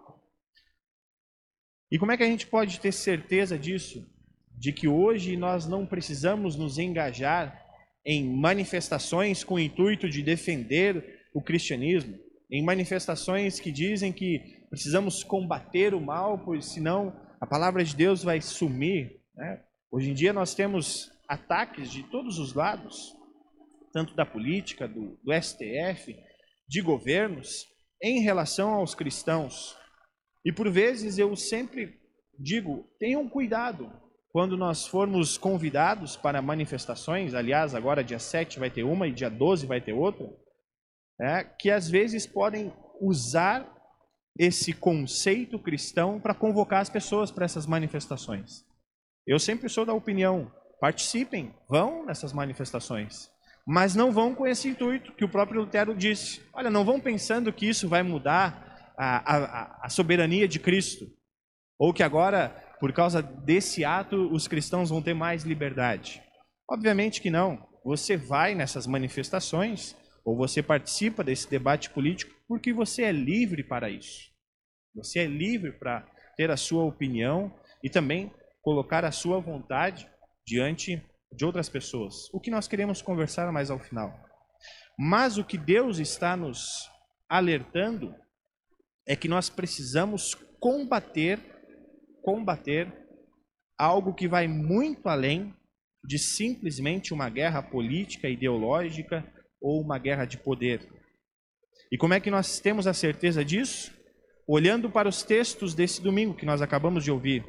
E 1.92 1.98
como 1.98 2.12
é 2.12 2.18
que 2.18 2.24
a 2.24 2.28
gente 2.28 2.48
pode 2.48 2.80
ter 2.80 2.92
certeza 2.92 3.58
disso? 3.58 4.06
De 4.52 4.74
que 4.74 4.88
hoje 4.88 5.38
nós 5.38 5.68
não 5.68 5.86
precisamos 5.86 6.56
nos 6.56 6.78
engajar 6.78 7.64
em 8.06 8.24
manifestações 8.24 9.44
com 9.44 9.56
o 9.56 9.60
intuito 9.60 10.10
de 10.10 10.22
defender 10.22 11.28
o 11.34 11.42
cristianismo, 11.42 12.18
em 12.52 12.64
manifestações 12.64 13.60
que 13.60 13.72
dizem 13.72 14.12
que 14.12 14.66
precisamos 14.70 15.24
combater 15.24 15.94
o 15.94 16.02
mal, 16.02 16.40
pois 16.40 16.66
senão 16.66 17.14
a 17.40 17.46
palavra 17.46 17.84
de 17.84 17.96
Deus 17.96 18.24
vai 18.24 18.42
sumir. 18.42 19.22
Né? 19.36 19.62
Hoje 19.92 20.12
em 20.12 20.14
dia 20.14 20.34
nós 20.34 20.56
temos 20.56 21.12
ataques 21.28 21.92
de 21.92 22.04
todos 22.04 22.40
os 22.40 22.54
lados, 22.54 23.14
tanto 23.94 24.16
da 24.16 24.26
política, 24.26 24.88
do, 24.88 25.20
do 25.24 25.34
STF, 25.34 26.18
de 26.68 26.82
governos, 26.82 27.66
em 28.02 28.22
relação 28.22 28.74
aos 28.74 28.94
cristãos. 28.94 29.76
E 30.48 30.52
por 30.54 30.70
vezes 30.72 31.18
eu 31.18 31.36
sempre 31.36 32.00
digo: 32.40 32.90
tenham 32.98 33.28
cuidado 33.28 33.92
quando 34.30 34.56
nós 34.56 34.88
formos 34.88 35.38
convidados 35.38 36.16
para 36.16 36.42
manifestações. 36.42 37.34
Aliás, 37.34 37.76
agora 37.76 38.02
dia 38.02 38.18
7 38.18 38.58
vai 38.58 38.70
ter 38.70 38.84
uma 38.84 39.10
e 39.10 39.14
dia 39.14 39.30
12 39.30 39.66
vai 39.66 39.82
ter 39.82 39.92
outra. 39.92 40.26
É, 41.20 41.44
que 41.44 41.70
às 41.70 41.90
vezes 41.90 42.26
podem 42.26 42.72
usar 43.02 43.70
esse 44.40 44.72
conceito 44.72 45.60
cristão 45.60 46.18
para 46.18 46.34
convocar 46.34 46.80
as 46.80 46.90
pessoas 46.90 47.30
para 47.30 47.44
essas 47.44 47.66
manifestações. 47.66 48.64
Eu 49.26 49.40
sempre 49.40 49.68
sou 49.68 49.86
da 49.86 49.94
opinião, 49.94 50.50
participem, 50.80 51.54
vão 51.68 52.06
nessas 52.06 52.32
manifestações, 52.32 53.30
mas 53.68 53.96
não 53.96 54.14
vão 54.14 54.34
com 54.34 54.48
esse 54.48 54.70
intuito 54.70 55.12
que 55.12 55.26
o 55.26 55.30
próprio 55.30 55.62
Lutero 55.62 55.94
disse. 55.94 56.42
Olha, 56.54 56.70
não 56.70 56.86
vão 56.86 57.02
pensando 57.02 57.52
que 57.52 57.68
isso 57.68 57.90
vai 57.90 58.02
mudar 58.02 58.67
a, 58.98 59.86
a, 59.86 59.90
soberania 59.90 60.48
de 60.48 60.60
Cristo, 60.60 61.06
ou 61.78 61.94
que 61.94 62.02
agora, 62.02 62.50
por 62.80 62.92
causa 62.92 63.22
desse 63.22 63.86
ato, 63.86 64.16
os 64.34 64.48
cristãos 64.48 64.90
vão 64.90 65.02
ter 65.02 65.14
mais 65.14 65.44
liberdade. 65.44 66.24
Obviamente 66.70 67.22
que 67.22 67.30
não. 67.30 67.68
Você 67.86 68.18
vai 68.18 68.56
nessas 68.56 68.88
manifestações 68.88 69.96
ou 70.26 70.36
você 70.36 70.62
participa 70.62 71.24
desse 71.24 71.50
debate 71.50 71.90
político 71.90 72.36
porque 72.48 72.74
você 72.74 73.04
é 73.04 73.12
livre 73.12 73.64
para 73.64 73.90
isso. 73.90 74.30
Você 74.96 75.20
é 75.20 75.26
livre 75.26 75.72
para 75.72 76.06
ter 76.36 76.50
a 76.50 76.58
sua 76.58 76.84
opinião 76.84 77.54
e 77.84 77.90
também 77.90 78.34
colocar 78.62 79.06
a 79.06 79.12
sua 79.12 79.40
vontade 79.40 80.10
diante 80.46 81.02
de 81.32 81.46
outras 81.46 81.70
pessoas. 81.70 82.30
O 82.34 82.40
que 82.40 82.52
nós 82.52 82.68
queremos 82.68 83.02
conversar 83.02 83.52
mais 83.52 83.70
ao 83.70 83.80
final. 83.80 84.14
Mas 84.98 85.38
o 85.38 85.44
que 85.44 85.58
Deus 85.58 86.00
está 86.00 86.36
nos 86.36 86.90
alertando 87.30 88.16
é 89.08 89.16
que 89.16 89.28
nós 89.28 89.50
precisamos 89.50 90.36
combater 90.60 91.40
combater 92.28 92.92
algo 93.78 94.14
que 94.14 94.28
vai 94.28 94.50
muito 94.50 95.08
além 95.08 95.56
de 96.04 96.20
simplesmente 96.20 97.14
uma 97.14 97.30
guerra 97.30 97.64
política, 97.64 98.28
ideológica 98.28 99.26
ou 99.62 99.82
uma 99.82 99.98
guerra 99.98 100.26
de 100.26 100.38
poder. 100.38 100.86
E 101.90 101.98
como 101.98 102.14
é 102.14 102.20
que 102.20 102.30
nós 102.30 102.60
temos 102.60 102.86
a 102.86 102.94
certeza 102.94 103.46
disso? 103.46 103.94
Olhando 104.46 104.90
para 104.90 105.08
os 105.08 105.24
textos 105.24 105.74
desse 105.74 106.02
domingo 106.02 106.36
que 106.36 106.46
nós 106.46 106.62
acabamos 106.62 107.06
de 107.06 107.12
ouvir. 107.12 107.46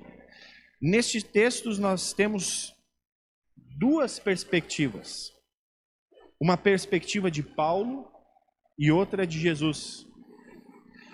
Nestes 0.81 1.25
textos 1.25 1.77
nós 1.77 2.13
temos 2.13 2.73
duas 3.79 4.21
perspectivas. 4.21 5.33
Uma 6.41 6.57
perspectiva 6.57 7.33
de 7.33 7.43
Paulo 7.43 8.09
e 8.79 8.93
outra 8.93 9.27
de 9.27 9.41
Jesus. 9.41 10.07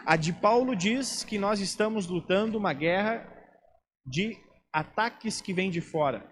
A 0.07 0.17
de 0.17 0.35
Paulo 0.35 0.77
diz 0.77 1.25
que 1.25 1.39
nós 1.39 1.61
estamos 1.61 2.07
lutando 2.07 2.59
uma 2.59 2.75
guerra 2.75 3.27
de 4.05 4.37
ataques 4.71 5.41
que 5.41 5.55
vêm 5.55 5.71
de 5.71 5.81
fora. 5.81 6.31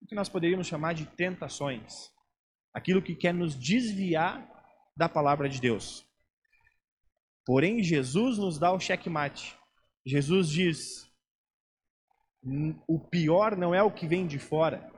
O 0.00 0.06
que 0.06 0.14
nós 0.14 0.28
poderíamos 0.28 0.68
chamar 0.68 0.94
de 0.94 1.04
tentações. 1.04 2.10
Aquilo 2.72 3.02
que 3.02 3.16
quer 3.16 3.34
nos 3.34 3.56
desviar 3.56 4.48
da 4.96 5.08
palavra 5.08 5.48
de 5.48 5.60
Deus. 5.60 6.06
Porém, 7.44 7.82
Jesus 7.82 8.38
nos 8.38 8.60
dá 8.60 8.72
o 8.72 8.78
checkmate. 8.78 9.56
Jesus 10.06 10.48
diz: 10.48 11.04
o 12.86 13.00
pior 13.00 13.56
não 13.56 13.74
é 13.74 13.82
o 13.82 13.90
que 13.90 14.06
vem 14.06 14.24
de 14.24 14.38
fora. 14.38 14.88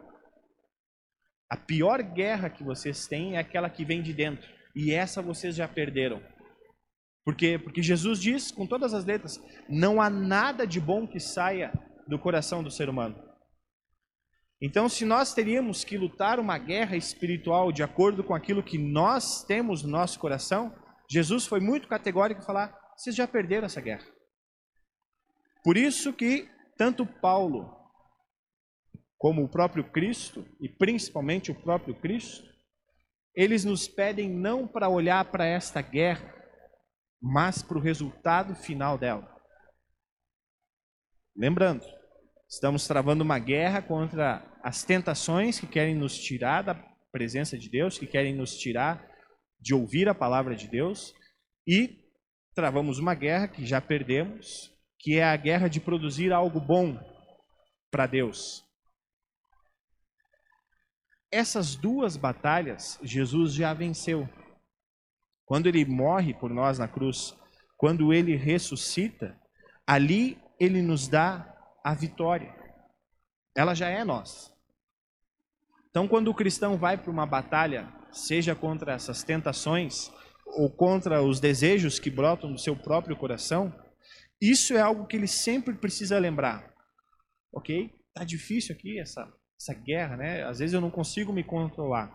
A 1.49 1.57
pior 1.57 2.03
guerra 2.03 2.51
que 2.51 2.63
vocês 2.63 3.07
têm 3.07 3.37
é 3.37 3.39
aquela 3.39 3.71
que 3.71 3.87
vem 3.87 4.03
de 4.03 4.13
dentro. 4.13 4.53
E 4.75 4.93
essa 4.93 5.23
vocês 5.23 5.57
já 5.57 5.67
perderam. 5.67 6.21
Por 7.27 7.35
quê? 7.35 7.59
Porque 7.59 7.83
Jesus 7.83 8.21
diz, 8.21 8.53
com 8.53 8.69
todas 8.69 8.95
as 8.95 9.05
letras, 9.05 9.43
não 9.69 10.01
há 10.01 10.09
nada 10.09 10.65
de 10.65 10.81
bom 10.81 11.09
que 11.09 11.19
saia 11.19 11.73
do 12.07 12.21
coração 12.21 12.63
do 12.63 12.71
ser 12.71 12.89
humano. 12.89 13.21
Então, 14.63 14.89
se 14.89 15.05
nós 15.05 15.35
teríamos 15.35 15.83
que 15.83 15.99
lutar 15.99 16.39
uma 16.39 16.57
guerra 16.57 16.97
espiritual 16.97 17.73
de 17.73 17.83
acordo 17.83 18.23
com 18.23 18.33
aquilo 18.33 18.63
que 18.63 18.79
nós 18.79 19.43
temos 19.43 19.83
no 19.83 19.89
nosso 19.89 20.21
coração, 20.21 20.73
Jesus 21.11 21.47
foi 21.47 21.59
muito 21.59 21.89
categórico 21.89 22.43
em 22.43 22.47
falar: 22.47 22.73
vocês 22.97 23.17
já 23.17 23.27
perderam 23.27 23.67
essa 23.67 23.81
guerra. 23.81 24.07
Por 25.65 25.77
isso 25.77 26.13
que 26.13 26.49
tanto 26.79 27.05
Paulo 27.05 27.75
como 29.19 29.43
o 29.43 29.49
próprio 29.49 29.83
Cristo, 29.91 30.47
e 30.61 30.69
principalmente 30.69 31.51
o 31.51 31.61
próprio 31.61 31.97
Cristo, 31.97 32.47
eles 33.35 33.65
nos 33.65 33.89
pedem 33.89 34.31
não 34.31 34.69
para 34.69 34.89
olhar 34.89 35.25
para 35.25 35.45
esta 35.45 35.83
guerra 35.83 36.37
mas 37.27 37.61
para 37.61 37.77
o 37.77 37.81
resultado 37.81 38.55
final 38.55 38.97
dela. 38.97 39.29
Lembrando, 41.37 41.85
estamos 42.49 42.87
travando 42.87 43.25
uma 43.25 43.39
guerra 43.39 43.83
contra 43.83 44.47
as 44.63 44.85
tentações 44.85 45.59
que 45.59 45.67
querem 45.67 45.95
nos 45.95 46.17
tirar 46.17 46.63
da 46.63 46.75
presença 47.11 47.59
de 47.59 47.69
Deus, 47.69 47.99
que 47.99 48.07
querem 48.07 48.35
nos 48.35 48.57
tirar 48.57 49.05
de 49.59 49.75
ouvir 49.75 50.09
a 50.09 50.15
palavra 50.15 50.55
de 50.55 50.69
Deus, 50.69 51.13
e 51.67 51.99
travamos 52.55 52.99
uma 53.01 53.15
guerra 53.15 53.49
que 53.49 53.67
já 53.67 53.81
perdemos, 53.81 54.73
que 55.01 55.17
é 55.17 55.25
a 55.25 55.37
guerra 55.37 55.69
de 55.69 55.81
produzir 55.81 56.33
algo 56.33 56.61
bom 56.61 56.97
para 57.91 58.07
Deus. 58.07 58.65
Essas 61.31 61.75
duas 61.75 62.17
batalhas 62.17 63.01
Jesus 63.03 63.53
já 63.53 63.75
venceu. 63.75 64.29
Quando 65.47 65.69
ele 65.69 65.85
morre 65.85 66.35
por 66.35 66.51
nós 66.51 66.79
na 66.79 66.89
cruz, 66.89 67.35
quando 67.77 68.13
ele 68.13 68.37
ressuscita, 68.37 69.41
ali 69.87 70.39
ele 70.59 70.83
nos 70.83 71.09
dá 71.09 71.57
a 71.85 71.95
vitória. 71.95 72.55
Ela 73.57 73.73
já 73.73 73.89
é 73.89 74.05
nossa. 74.05 74.53
Então, 75.89 76.09
quando 76.09 76.29
o 76.29 76.35
cristão 76.35 76.77
vai 76.77 76.99
para 76.99 77.11
uma 77.11 77.25
batalha, 77.25 77.91
seja 78.13 78.55
contra 78.55 78.93
essas 78.95 79.23
tentações 79.23 80.11
ou 80.45 80.69
contra 80.71 81.23
os 81.23 81.41
desejos 81.41 81.99
que 81.99 82.11
brotam 82.11 82.53
do 82.53 82.59
seu 82.59 82.77
próprio 82.77 83.17
coração, 83.17 83.73
isso 84.41 84.75
é 84.75 84.81
algo 84.81 85.07
que 85.07 85.17
ele 85.17 85.27
sempre 85.27 85.75
precisa 85.75 86.19
lembrar. 86.19 86.75
Ok? 87.53 87.95
Tá 88.13 88.25
difícil 88.25 88.75
aqui 88.75 88.99
essa, 88.99 89.27
essa 89.59 89.73
guerra, 89.73 90.17
né? 90.17 90.45
Às 90.45 90.59
vezes 90.59 90.75
eu 90.75 90.81
não 90.81 90.91
consigo 90.91 91.33
me 91.33 91.45
controlar. 91.45 92.13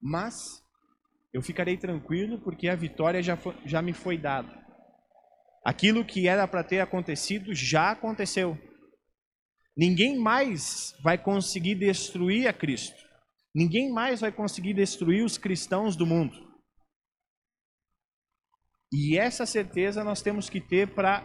Mas 0.00 0.62
eu 1.32 1.42
ficarei 1.42 1.76
tranquilo 1.76 2.38
porque 2.40 2.68
a 2.68 2.76
vitória 2.76 3.22
já, 3.22 3.36
foi, 3.36 3.54
já 3.64 3.82
me 3.82 3.92
foi 3.92 4.16
dada. 4.16 4.48
Aquilo 5.64 6.04
que 6.04 6.26
era 6.26 6.46
para 6.48 6.64
ter 6.64 6.80
acontecido 6.80 7.54
já 7.54 7.90
aconteceu. 7.90 8.58
Ninguém 9.76 10.18
mais 10.18 10.94
vai 11.02 11.18
conseguir 11.18 11.74
destruir 11.74 12.48
a 12.48 12.52
Cristo. 12.52 12.96
Ninguém 13.54 13.92
mais 13.92 14.20
vai 14.20 14.32
conseguir 14.32 14.74
destruir 14.74 15.24
os 15.24 15.36
cristãos 15.36 15.94
do 15.94 16.06
mundo. 16.06 16.48
E 18.92 19.18
essa 19.18 19.44
certeza 19.44 20.02
nós 20.02 20.22
temos 20.22 20.48
que 20.48 20.60
ter 20.60 20.94
para, 20.94 21.22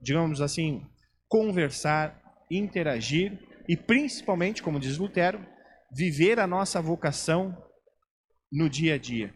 digamos 0.00 0.40
assim, 0.40 0.82
conversar, 1.28 2.18
interagir 2.50 3.38
e 3.68 3.76
principalmente, 3.76 4.62
como 4.62 4.80
diz 4.80 4.96
Lutero, 4.96 5.46
viver 5.92 6.40
a 6.40 6.46
nossa 6.46 6.80
vocação 6.80 7.56
no 8.50 8.68
dia 8.68 8.94
a 8.94 8.98
dia. 8.98 9.34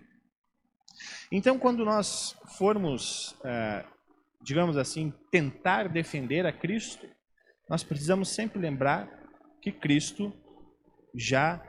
Então, 1.31 1.59
quando 1.59 1.85
nós 1.85 2.37
formos, 2.57 3.35
é, 3.45 3.85
digamos 4.43 4.77
assim, 4.77 5.13
tentar 5.31 5.89
defender 5.89 6.47
a 6.47 6.53
Cristo, 6.53 7.09
nós 7.69 7.83
precisamos 7.83 8.29
sempre 8.29 8.59
lembrar 8.59 9.09
que 9.61 9.73
Cristo 9.73 10.33
já 11.15 11.63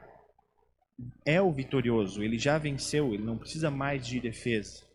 é 1.25 1.41
o 1.41 1.51
vitorioso, 1.51 2.23
ele 2.23 2.37
já 2.37 2.57
venceu, 2.57 3.13
ele 3.13 3.23
não 3.23 3.37
precisa 3.37 3.69
mais 3.69 4.05
de 4.05 4.19
defesa. 4.19 4.85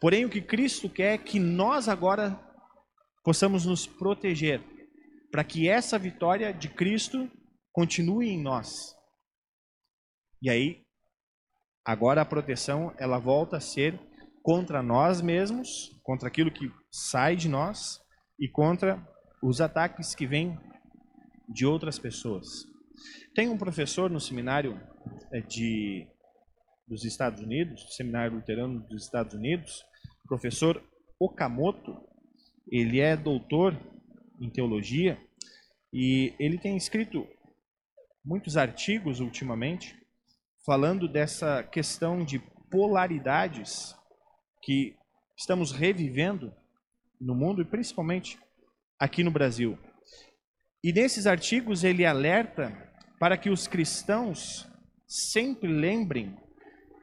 Porém, 0.00 0.24
o 0.24 0.30
que 0.30 0.40
Cristo 0.42 0.88
quer 0.88 1.14
é 1.14 1.18
que 1.18 1.38
nós 1.38 1.88
agora 1.88 2.38
possamos 3.24 3.64
nos 3.64 3.86
proteger, 3.86 4.62
para 5.30 5.42
que 5.42 5.68
essa 5.68 5.98
vitória 5.98 6.52
de 6.52 6.68
Cristo 6.68 7.30
continue 7.72 8.28
em 8.28 8.40
nós. 8.40 8.94
E 10.40 10.50
aí, 10.50 10.84
Agora 11.84 12.22
a 12.22 12.24
proteção 12.24 12.94
ela 12.98 13.18
volta 13.18 13.58
a 13.58 13.60
ser 13.60 14.00
contra 14.42 14.82
nós 14.82 15.20
mesmos, 15.20 15.98
contra 16.02 16.28
aquilo 16.28 16.50
que 16.50 16.70
sai 16.90 17.36
de 17.36 17.48
nós 17.48 18.00
e 18.38 18.48
contra 18.48 19.02
os 19.42 19.60
ataques 19.60 20.14
que 20.14 20.26
vêm 20.26 20.58
de 21.48 21.66
outras 21.66 21.98
pessoas. 21.98 22.66
Tem 23.34 23.48
um 23.48 23.58
professor 23.58 24.10
no 24.10 24.20
seminário 24.20 24.80
é, 25.32 25.40
de 25.40 26.06
dos 26.86 27.04
Estados 27.04 27.42
Unidos, 27.42 27.96
seminário 27.96 28.36
luterano 28.36 28.80
dos 28.80 29.04
Estados 29.04 29.34
Unidos, 29.34 29.84
professor 30.26 30.82
Okamoto. 31.18 31.96
Ele 32.70 33.00
é 33.00 33.16
doutor 33.16 33.74
em 34.40 34.50
teologia 34.50 35.18
e 35.92 36.34
ele 36.38 36.58
tem 36.58 36.76
escrito 36.76 37.26
muitos 38.24 38.56
artigos 38.56 39.20
ultimamente 39.20 39.96
falando 40.64 41.06
dessa 41.06 41.62
questão 41.62 42.24
de 42.24 42.38
polaridades 42.70 43.94
que 44.62 44.96
estamos 45.36 45.72
revivendo 45.72 46.52
no 47.20 47.34
mundo 47.34 47.60
e 47.62 47.64
principalmente 47.64 48.38
aqui 48.98 49.22
no 49.22 49.30
Brasil. 49.30 49.78
E 50.82 50.92
nesses 50.92 51.26
artigos 51.26 51.84
ele 51.84 52.04
alerta 52.04 52.72
para 53.18 53.36
que 53.36 53.50
os 53.50 53.66
cristãos 53.66 54.66
sempre 55.06 55.68
lembrem 55.68 56.36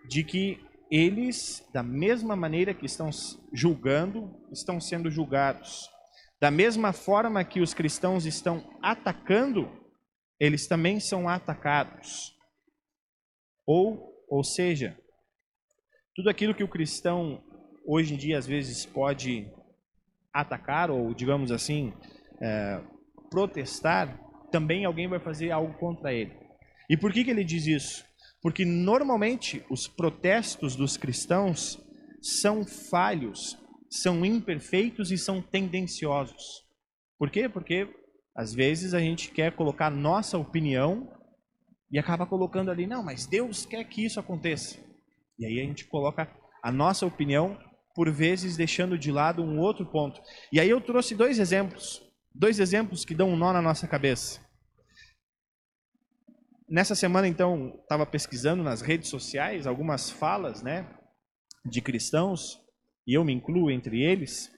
de 0.08 0.24
que 0.24 0.60
eles, 0.89 1.65
da 1.71 1.82
mesma 1.82 2.36
maneira 2.36 2.74
que 2.74 2.86
estão 2.86 3.10
julgando, 3.54 4.36
estão 4.52 4.82
sendo 4.82 5.10
julgados. 5.10 5.89
Da 6.39 6.52
mesma 6.52 6.91
forma 6.91 7.43
que 7.43 7.62
os 7.62 7.74
cristãos 7.74 8.26
estão 8.26 8.78
atacando, 8.82 9.71
eles 10.39 10.67
também 10.67 11.00
são 11.00 11.30
atacados. 11.30 12.36
Ou, 13.65 14.13
ou 14.30 14.43
seja, 14.43 14.97
tudo 16.15 16.30
aquilo 16.30 16.54
que 16.54 16.63
o 16.63 16.67
cristão 16.67 17.43
hoje 17.86 18.13
em 18.13 18.17
dia 18.17 18.38
às 18.38 18.45
vezes 18.45 18.86
pode 18.86 19.52
atacar 20.34 20.89
ou, 20.89 21.13
digamos 21.13 21.52
assim, 21.52 21.93
é, 22.41 22.82
protestar, 23.30 24.19
também 24.52 24.86
alguém 24.86 25.08
vai 25.08 25.19
fazer 25.19 25.52
algo 25.52 25.74
contra 25.78 26.13
ele. 26.13 26.34
E 26.89 26.97
por 26.97 27.13
que, 27.13 27.24
que 27.24 27.32
ele 27.32 27.43
diz 27.43 27.65
isso? 27.67 28.06
Porque 28.41 28.65
normalmente 28.65 29.63
os 29.69 29.88
protestos 29.88 30.76
dos 30.76 30.97
cristãos 30.97 31.80
são 32.21 32.65
falhos, 32.65 33.58
são 33.89 34.26
imperfeitos 34.26 35.12
e 35.12 35.17
são 35.17 35.41
tendenciosos. 35.41 36.63
Por 37.17 37.30
quê? 37.30 37.47
Porque 37.47 37.88
às 38.36 38.54
vezes 38.54 38.93
a 38.93 39.00
gente 39.00 39.32
quer 39.32 39.56
colocar 39.56 39.89
nossa 39.89 40.38
opinião 40.38 41.10
e 41.92 42.00
acaba 42.00 42.26
colocando 42.26 42.72
ali, 42.72 42.88
não, 42.88 43.04
mas 43.04 43.26
Deus 43.26 43.66
quer 43.66 43.84
que 43.84 44.06
isso 44.06 44.20
aconteça. 44.20 44.80
E 45.38 45.46
aí 45.46 45.60
a 45.60 45.64
gente 45.64 45.86
coloca 45.86 46.30
a 46.64 46.72
nossa 46.72 47.06
opinião, 47.06 47.58
por 47.94 48.10
vezes 48.10 48.56
deixando 48.56 48.98
de 48.98 49.12
lado 49.12 49.44
um 49.44 49.60
outro 49.60 49.86
ponto. 49.86 50.22
E 50.52 50.60
aí 50.60 50.70
eu 50.70 50.80
trouxe 50.80 51.16
dois 51.16 51.40
exemplos, 51.40 52.02
dois 52.34 52.60
exemplos 52.60 53.04
que 53.04 53.14
dão 53.14 53.30
um 53.30 53.36
nó 53.36 53.52
na 53.52 53.62
nossa 53.62 53.88
cabeça. 53.88 54.40
Nessa 56.70 56.96
semana, 56.96 57.28
então, 57.28 57.78
estava 57.82 58.06
pesquisando 58.06 58.64
nas 58.64 58.82
redes 58.82 59.10
sociais 59.10 59.68
algumas 59.68 60.10
falas, 60.10 60.64
né, 60.64 60.88
de 61.66 61.82
cristãos, 61.82 62.62
e 63.06 63.14
eu 63.14 63.26
me 63.26 63.34
incluo 63.34 63.70
entre 63.70 64.02
eles, 64.02 64.50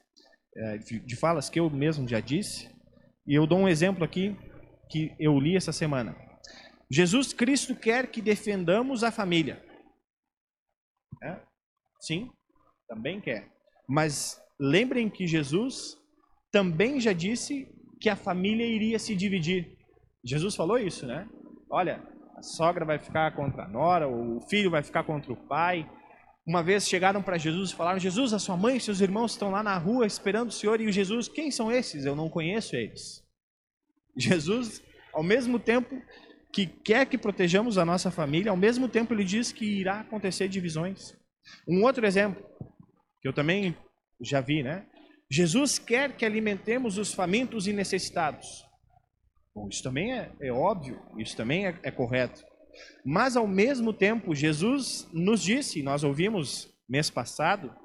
é, 0.55 0.77
de 0.77 1.15
falas 1.15 1.49
que 1.49 1.59
eu 1.59 1.67
mesmo 1.71 2.07
já 2.07 2.19
disse, 2.19 2.69
e 3.25 3.33
eu 3.33 3.47
dou 3.47 3.57
um 3.57 3.67
exemplo 3.67 4.03
aqui 4.03 4.37
que 4.91 5.15
eu 5.17 5.39
li 5.39 5.55
essa 5.55 5.71
semana. 5.71 6.15
Jesus 6.93 7.33
Cristo 7.33 7.75
quer 7.75 8.05
que 8.11 8.21
defendamos 8.21 9.03
a 9.03 9.11
família. 9.11 9.59
É? 11.23 11.39
Sim, 11.99 12.29
também 12.87 13.19
quer. 13.19 13.51
Mas 13.89 14.39
lembrem 14.59 15.09
que 15.09 15.25
Jesus 15.25 15.97
também 16.51 16.99
já 16.99 17.11
disse 17.11 17.67
que 17.99 18.09
a 18.09 18.15
família 18.15 18.63
iria 18.63 18.99
se 18.99 19.15
dividir. 19.15 19.75
Jesus 20.23 20.55
falou 20.55 20.77
isso, 20.77 21.07
né? 21.07 21.27
Olha, 21.67 21.99
a 22.37 22.43
sogra 22.43 22.85
vai 22.85 22.99
ficar 22.99 23.35
contra 23.35 23.63
a 23.63 23.67
nora, 23.67 24.07
o 24.07 24.39
filho 24.41 24.69
vai 24.69 24.83
ficar 24.83 25.03
contra 25.03 25.33
o 25.33 25.47
pai. 25.47 25.89
Uma 26.45 26.61
vez 26.61 26.87
chegaram 26.87 27.23
para 27.23 27.39
Jesus 27.39 27.71
e 27.71 27.75
falaram: 27.75 27.97
Jesus, 27.97 28.33
a 28.33 28.39
sua 28.39 28.55
mãe 28.55 28.77
e 28.77 28.79
seus 28.79 29.01
irmãos 29.01 29.31
estão 29.31 29.49
lá 29.49 29.63
na 29.63 29.79
rua 29.79 30.05
esperando 30.05 30.49
o 30.49 30.53
Senhor. 30.53 30.79
E 30.79 30.91
Jesus, 30.91 31.27
quem 31.27 31.49
são 31.49 31.71
esses? 31.71 32.05
Eu 32.05 32.15
não 32.15 32.29
conheço 32.29 32.75
eles. 32.75 33.25
Jesus, 34.15 34.83
ao 35.11 35.23
mesmo 35.23 35.57
tempo 35.57 35.99
que 36.53 36.67
quer 36.67 37.07
que 37.07 37.17
protejamos 37.17 37.79
a 37.79 37.83
nossa 37.83 38.11
família, 38.11 38.51
ao 38.51 38.57
mesmo 38.57 38.87
tempo 38.87 39.11
ele 39.11 39.23
diz 39.23 39.51
que 39.51 39.65
irá 39.65 40.01
acontecer 40.01 40.47
divisões. 40.47 41.17
Um 41.67 41.83
outro 41.83 42.05
exemplo, 42.05 42.45
que 43.19 43.27
eu 43.27 43.33
também 43.33 43.75
já 44.21 44.39
vi, 44.39 44.61
né? 44.61 44.85
Jesus 45.29 45.79
quer 45.79 46.15
que 46.15 46.23
alimentemos 46.23 46.99
os 46.99 47.11
famintos 47.11 47.67
e 47.67 47.73
necessitados. 47.73 48.63
Bom, 49.55 49.67
isso 49.67 49.81
também 49.81 50.13
é, 50.13 50.31
é 50.41 50.51
óbvio, 50.51 51.01
isso 51.17 51.35
também 51.35 51.65
é, 51.65 51.79
é 51.81 51.89
correto. 51.89 52.45
Mas 53.03 53.35
ao 53.35 53.47
mesmo 53.47 53.91
tempo, 53.91 54.35
Jesus 54.35 55.09
nos 55.11 55.41
disse, 55.41 55.81
nós 55.81 56.03
ouvimos 56.03 56.71
mês 56.87 57.09
passado, 57.09 57.75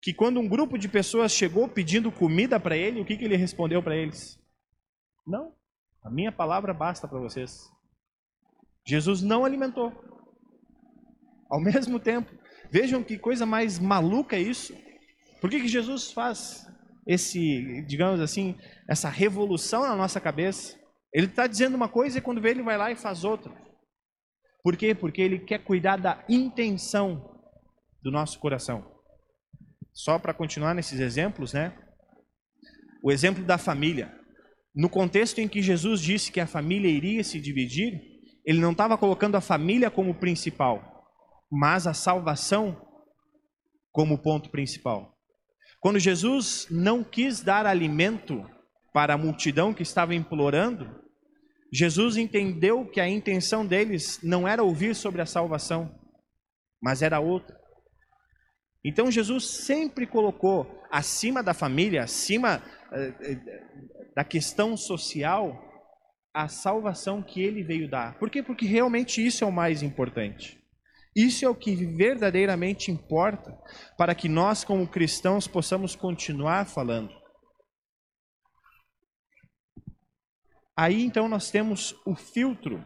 que 0.00 0.12
quando 0.12 0.40
um 0.40 0.48
grupo 0.48 0.76
de 0.76 0.88
pessoas 0.88 1.32
chegou 1.32 1.68
pedindo 1.68 2.10
comida 2.10 2.58
para 2.58 2.76
ele, 2.76 3.00
o 3.00 3.04
que, 3.04 3.16
que 3.16 3.24
ele 3.24 3.36
respondeu 3.36 3.80
para 3.80 3.96
eles? 3.96 4.40
Não, 5.24 5.54
a 6.02 6.10
minha 6.10 6.32
palavra 6.32 6.74
basta 6.74 7.06
para 7.06 7.20
vocês. 7.20 7.71
Jesus 8.86 9.22
não 9.22 9.44
alimentou. 9.44 9.92
Ao 11.50 11.60
mesmo 11.62 12.00
tempo, 12.00 12.32
vejam 12.70 13.02
que 13.02 13.18
coisa 13.18 13.44
mais 13.46 13.78
maluca 13.78 14.36
é 14.36 14.40
isso. 14.40 14.74
Por 15.40 15.50
que, 15.50 15.60
que 15.60 15.68
Jesus 15.68 16.12
faz 16.12 16.66
esse, 17.06 17.82
digamos 17.82 18.20
assim, 18.20 18.56
essa 18.88 19.08
revolução 19.08 19.82
na 19.82 19.96
nossa 19.96 20.20
cabeça? 20.20 20.78
Ele 21.12 21.26
está 21.26 21.46
dizendo 21.46 21.74
uma 21.74 21.88
coisa 21.88 22.18
e 22.18 22.22
quando 22.22 22.40
vê 22.40 22.50
ele 22.50 22.62
vai 22.62 22.78
lá 22.78 22.90
e 22.90 22.96
faz 22.96 23.24
outra. 23.24 23.52
Por 24.62 24.76
quê? 24.76 24.94
Porque 24.94 25.20
ele 25.20 25.40
quer 25.40 25.58
cuidar 25.58 25.96
da 25.96 26.24
intenção 26.28 27.28
do 28.00 28.10
nosso 28.10 28.38
coração. 28.38 28.88
Só 29.92 30.18
para 30.18 30.32
continuar 30.32 30.74
nesses 30.74 31.00
exemplos, 31.00 31.52
né? 31.52 31.76
O 33.02 33.10
exemplo 33.10 33.44
da 33.44 33.58
família. 33.58 34.16
No 34.74 34.88
contexto 34.88 35.38
em 35.38 35.48
que 35.48 35.60
Jesus 35.60 36.00
disse 36.00 36.32
que 36.32 36.40
a 36.40 36.46
família 36.46 36.88
iria 36.88 37.22
se 37.22 37.38
dividir, 37.40 38.11
ele 38.44 38.60
não 38.60 38.72
estava 38.72 38.98
colocando 38.98 39.36
a 39.36 39.40
família 39.40 39.90
como 39.90 40.14
principal, 40.14 41.06
mas 41.50 41.86
a 41.86 41.94
salvação 41.94 42.76
como 43.90 44.18
ponto 44.18 44.50
principal. 44.50 45.16
Quando 45.80 45.98
Jesus 45.98 46.66
não 46.70 47.04
quis 47.04 47.40
dar 47.40 47.66
alimento 47.66 48.48
para 48.92 49.14
a 49.14 49.18
multidão 49.18 49.74
que 49.74 49.82
estava 49.82 50.14
implorando, 50.14 51.02
Jesus 51.72 52.16
entendeu 52.16 52.86
que 52.86 53.00
a 53.00 53.08
intenção 53.08 53.66
deles 53.66 54.20
não 54.22 54.46
era 54.46 54.62
ouvir 54.62 54.94
sobre 54.94 55.22
a 55.22 55.26
salvação, 55.26 55.98
mas 56.80 57.02
era 57.02 57.20
outra. 57.20 57.58
Então 58.84 59.10
Jesus 59.10 59.46
sempre 59.46 60.06
colocou 60.06 60.82
acima 60.90 61.42
da 61.42 61.54
família, 61.54 62.02
acima 62.02 62.62
eh, 62.92 63.14
eh, 63.20 64.10
da 64.14 64.24
questão 64.24 64.76
social, 64.76 65.71
a 66.34 66.48
salvação 66.48 67.22
que 67.22 67.42
ele 67.42 67.62
veio 67.62 67.88
dar. 67.88 68.18
Por 68.18 68.30
quê? 68.30 68.42
Porque 68.42 68.66
realmente 68.66 69.24
isso 69.24 69.44
é 69.44 69.46
o 69.46 69.52
mais 69.52 69.82
importante. 69.82 70.58
Isso 71.14 71.44
é 71.44 71.48
o 71.48 71.54
que 71.54 71.74
verdadeiramente 71.74 72.90
importa 72.90 73.58
para 73.98 74.14
que 74.14 74.28
nós, 74.28 74.64
como 74.64 74.88
cristãos, 74.88 75.46
possamos 75.46 75.94
continuar 75.94 76.64
falando. 76.66 77.12
Aí 80.74 81.02
então 81.02 81.28
nós 81.28 81.50
temos 81.50 81.94
o 82.06 82.14
filtro, 82.14 82.82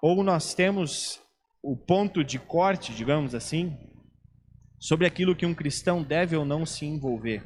ou 0.00 0.22
nós 0.22 0.54
temos 0.54 1.20
o 1.60 1.76
ponto 1.76 2.22
de 2.22 2.38
corte, 2.38 2.94
digamos 2.94 3.34
assim, 3.34 3.76
sobre 4.78 5.06
aquilo 5.06 5.34
que 5.34 5.46
um 5.46 5.54
cristão 5.54 6.02
deve 6.02 6.36
ou 6.36 6.44
não 6.44 6.64
se 6.64 6.86
envolver. 6.86 7.44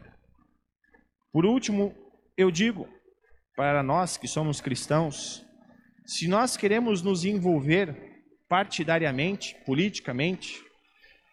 Por 1.32 1.46
último, 1.46 1.94
eu 2.36 2.50
digo 2.50 2.86
para 3.58 3.82
nós 3.82 4.16
que 4.16 4.28
somos 4.28 4.60
cristãos, 4.60 5.44
se 6.06 6.28
nós 6.28 6.56
queremos 6.56 7.02
nos 7.02 7.24
envolver 7.24 7.92
partidariamente, 8.48 9.56
politicamente, 9.66 10.62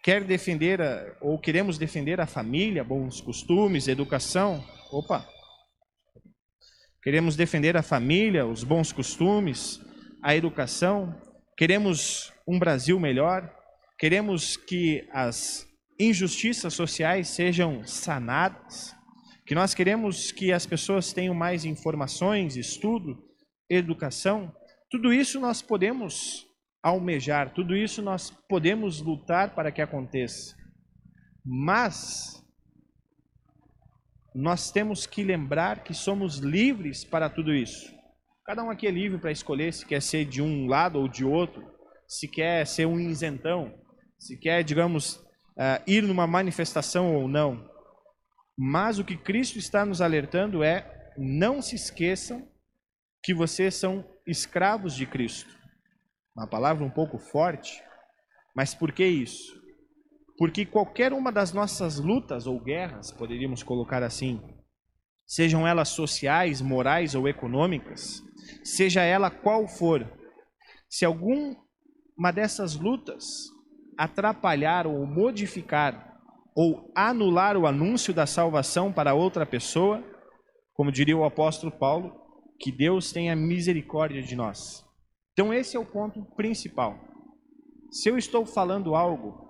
quer 0.03 0.23
defender 0.23 0.81
a, 0.81 1.15
ou 1.21 1.37
queremos 1.39 1.77
defender 1.77 2.19
a 2.19 2.25
família, 2.25 2.83
bons 2.83 3.21
costumes, 3.21 3.87
educação, 3.87 4.65
opa, 4.91 5.23
queremos 7.03 7.35
defender 7.35 7.77
a 7.77 7.83
família, 7.83 8.43
os 8.43 8.63
bons 8.63 8.91
costumes, 8.91 9.79
a 10.23 10.35
educação, 10.35 11.15
queremos 11.55 12.33
um 12.47 12.57
Brasil 12.57 12.99
melhor, 12.99 13.47
queremos 13.99 14.57
que 14.57 15.07
as 15.13 15.67
injustiças 15.99 16.73
sociais 16.73 17.27
sejam 17.27 17.85
sanadas, 17.85 18.95
que 19.45 19.53
nós 19.53 19.73
queremos 19.73 20.31
que 20.31 20.51
as 20.51 20.65
pessoas 20.65 21.13
tenham 21.13 21.35
mais 21.35 21.65
informações, 21.65 22.55
estudo, 22.55 23.23
educação, 23.69 24.53
tudo 24.89 25.13
isso 25.13 25.39
nós 25.39 25.61
podemos 25.61 26.47
almejar, 26.81 27.53
tudo 27.53 27.75
isso 27.75 28.01
nós 28.01 28.29
podemos 28.49 29.01
lutar 29.01 29.53
para 29.53 29.71
que 29.71 29.81
aconteça. 29.81 30.55
Mas 31.43 32.43
nós 34.33 34.71
temos 34.71 35.05
que 35.05 35.23
lembrar 35.23 35.83
que 35.83 35.93
somos 35.93 36.37
livres 36.37 37.03
para 37.03 37.29
tudo 37.29 37.53
isso. 37.53 37.93
Cada 38.45 38.63
um 38.63 38.69
aqui 38.69 38.85
é 38.87 38.91
livre 38.91 39.17
para 39.17 39.31
escolher 39.31 39.73
se 39.73 39.85
quer 39.85 40.01
ser 40.01 40.25
de 40.25 40.41
um 40.41 40.67
lado 40.67 40.99
ou 40.99 41.07
de 41.07 41.23
outro, 41.23 41.63
se 42.07 42.27
quer 42.27 42.65
ser 42.65 42.85
um 42.85 42.99
isentão, 42.99 43.73
se 44.19 44.37
quer, 44.37 44.63
digamos, 44.63 45.15
uh, 45.57 45.81
ir 45.87 46.03
numa 46.03 46.27
manifestação 46.27 47.15
ou 47.15 47.27
não. 47.27 47.74
Mas 48.57 48.99
o 48.99 49.03
que 49.03 49.17
Cristo 49.17 49.57
está 49.59 49.85
nos 49.85 50.01
alertando 50.01 50.63
é: 50.63 51.11
não 51.17 51.61
se 51.61 51.75
esqueçam 51.75 52.47
que 53.21 53.33
vocês 53.33 53.75
são 53.75 54.05
escravos 54.25 54.95
de 54.95 55.05
Cristo. 55.05 55.53
Uma 56.35 56.47
palavra 56.47 56.83
um 56.83 56.89
pouco 56.89 57.17
forte, 57.17 57.83
mas 58.55 58.73
por 58.73 58.91
que 58.91 59.05
isso? 59.05 59.53
Porque 60.37 60.65
qualquer 60.65 61.13
uma 61.13 61.31
das 61.31 61.53
nossas 61.53 61.97
lutas 61.97 62.45
ou 62.45 62.59
guerras, 62.59 63.11
poderíamos 63.11 63.63
colocar 63.63 64.03
assim, 64.03 64.41
sejam 65.25 65.65
elas 65.65 65.89
sociais, 65.89 66.61
morais 66.61 67.15
ou 67.15 67.27
econômicas, 67.27 68.21
seja 68.63 69.01
ela 69.01 69.31
qual 69.31 69.67
for, 69.67 70.05
se 70.89 71.05
alguma 71.05 71.57
dessas 72.33 72.75
lutas 72.75 73.45
atrapalhar 73.97 74.85
ou 74.85 75.05
modificar 75.05 76.14
ou 76.55 76.89
anular 76.95 77.57
o 77.57 77.67
anúncio 77.67 78.13
da 78.13 78.25
salvação 78.25 78.91
para 78.91 79.13
outra 79.13 79.45
pessoa, 79.45 80.01
como 80.73 80.91
diria 80.91 81.17
o 81.17 81.25
apóstolo 81.25 81.71
Paulo, 81.71 82.15
que 82.59 82.71
Deus 82.71 83.11
tenha 83.11 83.35
misericórdia 83.35 84.21
de 84.21 84.35
nós. 84.35 84.85
Então, 85.33 85.53
esse 85.53 85.75
é 85.75 85.79
o 85.79 85.85
ponto 85.85 86.23
principal. 86.35 86.97
Se 87.91 88.09
eu 88.09 88.17
estou 88.17 88.45
falando 88.45 88.95
algo 88.95 89.45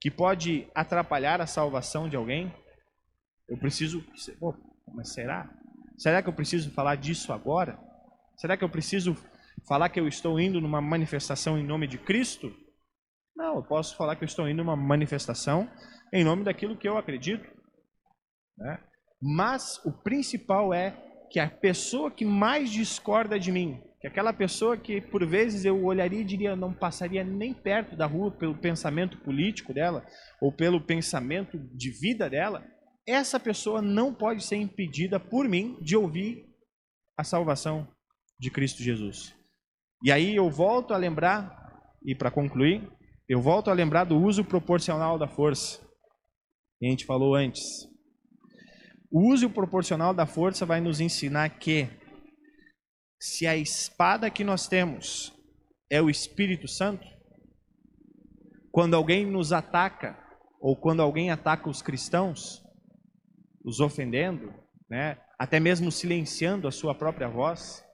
que 0.00 0.10
pode 0.10 0.68
atrapalhar 0.74 1.40
a 1.40 1.46
salvação 1.46 2.08
de 2.08 2.16
alguém, 2.16 2.52
eu 3.48 3.56
preciso. 3.56 4.04
Pô, 4.40 4.54
mas 4.92 5.12
será? 5.12 5.48
Será 5.96 6.20
que 6.20 6.28
eu 6.28 6.32
preciso 6.32 6.70
falar 6.72 6.96
disso 6.96 7.32
agora? 7.32 7.78
Será 8.36 8.56
que 8.56 8.64
eu 8.64 8.68
preciso 8.68 9.16
falar 9.68 9.88
que 9.88 10.00
eu 10.00 10.08
estou 10.08 10.40
indo 10.40 10.60
numa 10.60 10.80
manifestação 10.80 11.56
em 11.56 11.64
nome 11.64 11.86
de 11.86 11.98
Cristo? 11.98 12.52
Não, 13.36 13.56
eu 13.56 13.62
posso 13.62 13.96
falar 13.96 14.16
que 14.16 14.24
eu 14.24 14.26
estou 14.26 14.48
indo 14.48 14.58
numa 14.58 14.76
manifestação 14.76 15.68
em 16.14 16.22
nome 16.22 16.44
daquilo 16.44 16.76
que 16.76 16.88
eu 16.88 16.96
acredito. 16.96 17.46
Né? 18.56 18.78
Mas 19.20 19.84
o 19.84 19.92
principal 19.92 20.72
é 20.72 20.96
que 21.28 21.40
a 21.40 21.50
pessoa 21.50 22.10
que 22.10 22.24
mais 22.24 22.70
discorda 22.70 23.38
de 23.38 23.50
mim, 23.50 23.82
que 24.00 24.06
aquela 24.06 24.32
pessoa 24.32 24.76
que 24.76 25.00
por 25.00 25.26
vezes 25.26 25.64
eu 25.64 25.84
olharia 25.84 26.20
e 26.20 26.24
diria 26.24 26.54
não 26.54 26.72
passaria 26.72 27.24
nem 27.24 27.52
perto 27.52 27.96
da 27.96 28.06
rua 28.06 28.30
pelo 28.30 28.56
pensamento 28.56 29.18
político 29.18 29.74
dela 29.74 30.06
ou 30.40 30.52
pelo 30.52 30.80
pensamento 30.80 31.58
de 31.58 31.90
vida 31.90 32.30
dela, 32.30 32.64
essa 33.06 33.40
pessoa 33.40 33.82
não 33.82 34.14
pode 34.14 34.44
ser 34.44 34.56
impedida 34.56 35.18
por 35.18 35.48
mim 35.48 35.76
de 35.82 35.96
ouvir 35.96 36.46
a 37.18 37.24
salvação 37.24 37.88
de 38.38 38.50
Cristo 38.50 38.82
Jesus. 38.82 39.34
E 40.02 40.12
aí 40.12 40.36
eu 40.36 40.48
volto 40.50 40.94
a 40.94 40.96
lembrar, 40.96 41.82
e 42.04 42.14
para 42.14 42.30
concluir, 42.30 42.88
eu 43.28 43.40
volto 43.40 43.70
a 43.70 43.74
lembrar 43.74 44.04
do 44.04 44.16
uso 44.16 44.44
proporcional 44.44 45.18
da 45.18 45.26
força. 45.26 45.83
A 46.82 46.86
gente 46.86 47.04
falou 47.04 47.34
antes. 47.34 47.88
O 49.10 49.32
uso 49.32 49.48
proporcional 49.48 50.12
da 50.12 50.26
força 50.26 50.66
vai 50.66 50.80
nos 50.80 51.00
ensinar 51.00 51.48
que 51.58 51.88
se 53.20 53.46
a 53.46 53.56
espada 53.56 54.30
que 54.30 54.44
nós 54.44 54.68
temos 54.68 55.32
é 55.88 56.02
o 56.02 56.10
Espírito 56.10 56.68
Santo, 56.68 57.06
quando 58.70 58.94
alguém 58.94 59.24
nos 59.24 59.52
ataca, 59.52 60.18
ou 60.60 60.76
quando 60.76 61.00
alguém 61.00 61.30
ataca 61.30 61.70
os 61.70 61.80
cristãos, 61.80 62.62
os 63.64 63.80
ofendendo, 63.80 64.52
né? 64.90 65.18
até 65.38 65.60
mesmo 65.60 65.92
silenciando 65.92 66.66
a 66.66 66.72
sua 66.72 66.94
própria 66.94 67.28
voz, 67.28 67.84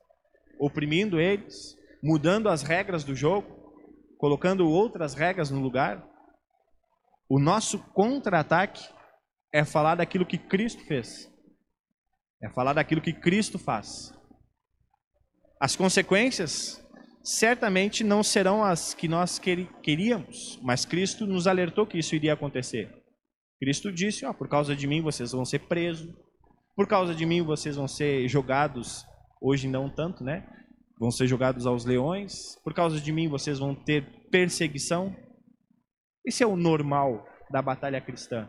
oprimindo 0.58 1.20
eles, 1.20 1.76
mudando 2.02 2.48
as 2.48 2.62
regras 2.62 3.04
do 3.04 3.14
jogo, 3.14 3.74
colocando 4.18 4.68
outras 4.68 5.14
regras 5.14 5.50
no 5.50 5.60
lugar. 5.60 6.06
O 7.30 7.38
nosso 7.38 7.78
contra-ataque 7.92 8.82
é 9.54 9.64
falar 9.64 9.94
daquilo 9.94 10.26
que 10.26 10.36
Cristo 10.36 10.84
fez, 10.84 11.30
é 12.42 12.50
falar 12.50 12.72
daquilo 12.72 13.00
que 13.00 13.12
Cristo 13.12 13.56
faz. 13.56 14.12
As 15.60 15.76
consequências 15.76 16.84
certamente 17.22 18.02
não 18.02 18.24
serão 18.24 18.64
as 18.64 18.94
que 18.94 19.06
nós 19.06 19.38
queríamos, 19.38 20.58
mas 20.60 20.84
Cristo 20.84 21.24
nos 21.24 21.46
alertou 21.46 21.86
que 21.86 21.98
isso 21.98 22.16
iria 22.16 22.32
acontecer. 22.32 22.92
Cristo 23.60 23.92
disse: 23.92 24.26
ó, 24.26 24.32
por 24.32 24.48
causa 24.48 24.74
de 24.74 24.88
mim 24.88 25.00
vocês 25.00 25.30
vão 25.30 25.44
ser 25.44 25.60
presos, 25.60 26.12
por 26.74 26.88
causa 26.88 27.14
de 27.14 27.24
mim 27.24 27.42
vocês 27.42 27.76
vão 27.76 27.86
ser 27.86 28.26
jogados, 28.26 29.06
hoje 29.40 29.68
não 29.68 29.88
tanto, 29.88 30.24
né? 30.24 30.44
Vão 30.98 31.12
ser 31.12 31.28
jogados 31.28 31.64
aos 31.64 31.84
leões, 31.84 32.56
por 32.64 32.74
causa 32.74 33.00
de 33.00 33.12
mim 33.12 33.28
vocês 33.28 33.60
vão 33.60 33.72
ter 33.72 34.28
perseguição. 34.32 35.14
Esse 36.30 36.44
é 36.44 36.46
o 36.46 36.54
normal 36.54 37.26
da 37.50 37.60
batalha 37.60 38.00
cristã. 38.00 38.48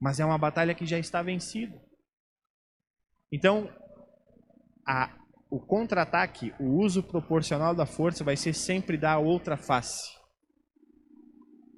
Mas 0.00 0.18
é 0.18 0.24
uma 0.24 0.38
batalha 0.38 0.74
que 0.74 0.86
já 0.86 0.98
está 0.98 1.22
vencida. 1.22 1.78
Então, 3.30 3.68
a, 4.88 5.14
o 5.50 5.60
contra-ataque, 5.60 6.54
o 6.58 6.82
uso 6.82 7.02
proporcional 7.02 7.74
da 7.74 7.84
força 7.84 8.24
vai 8.24 8.38
ser 8.38 8.54
sempre 8.54 8.96
da 8.96 9.18
outra 9.18 9.58
face. 9.58 10.10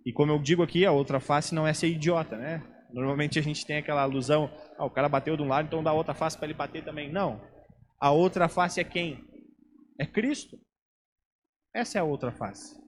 E 0.07 0.13
como 0.13 0.31
eu 0.31 0.39
digo 0.41 0.63
aqui, 0.63 0.87
a 0.87 0.93
outra 0.93 1.19
face 1.19 1.53
não 1.53 1.67
é 1.67 1.75
ser 1.75 1.89
idiota, 1.89 2.37
né? 2.37 2.63
Normalmente 2.93 3.37
a 3.37 3.43
gente 3.43 3.67
tem 3.67 3.79
aquela 3.79 4.03
alusão, 4.03 4.49
ah, 4.79 4.85
o 4.85 4.91
cara 4.91 5.09
bateu 5.09 5.37
de 5.37 5.43
um 5.43 5.49
lado, 5.49 5.67
então 5.67 5.83
dá 5.83 5.93
outra 5.93 6.15
face 6.15 6.39
para 6.39 6.47
ele 6.47 6.55
bater 6.55 6.85
também. 6.85 7.11
Não. 7.11 7.45
A 8.01 8.13
outra 8.13 8.49
face 8.49 8.79
é 8.79 8.85
quem? 8.85 9.27
É 9.99 10.07
Cristo. 10.07 10.57
Essa 11.75 11.99
é 11.99 12.01
a 12.01 12.05
outra 12.05 12.31
face. 12.31 12.88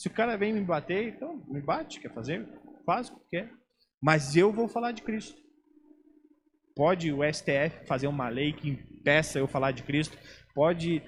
Se 0.00 0.08
o 0.08 0.10
cara 0.10 0.34
vem 0.34 0.50
me 0.50 0.62
bater, 0.62 1.08
então 1.08 1.44
me 1.46 1.60
bate, 1.60 2.00
quer 2.00 2.10
fazer? 2.14 2.48
Faz 2.86 3.10
o 3.10 3.16
que 3.16 3.28
quer. 3.32 3.52
Mas 4.00 4.34
eu 4.34 4.50
vou 4.50 4.66
falar 4.66 4.92
de 4.92 5.02
Cristo. 5.02 5.38
Pode 6.74 7.12
o 7.12 7.18
STF 7.22 7.84
fazer 7.86 8.06
uma 8.06 8.30
lei 8.30 8.54
que 8.54 8.70
impeça 8.70 9.38
eu 9.38 9.46
falar 9.46 9.72
de 9.72 9.82
Cristo? 9.82 10.16
Pode. 10.54 11.02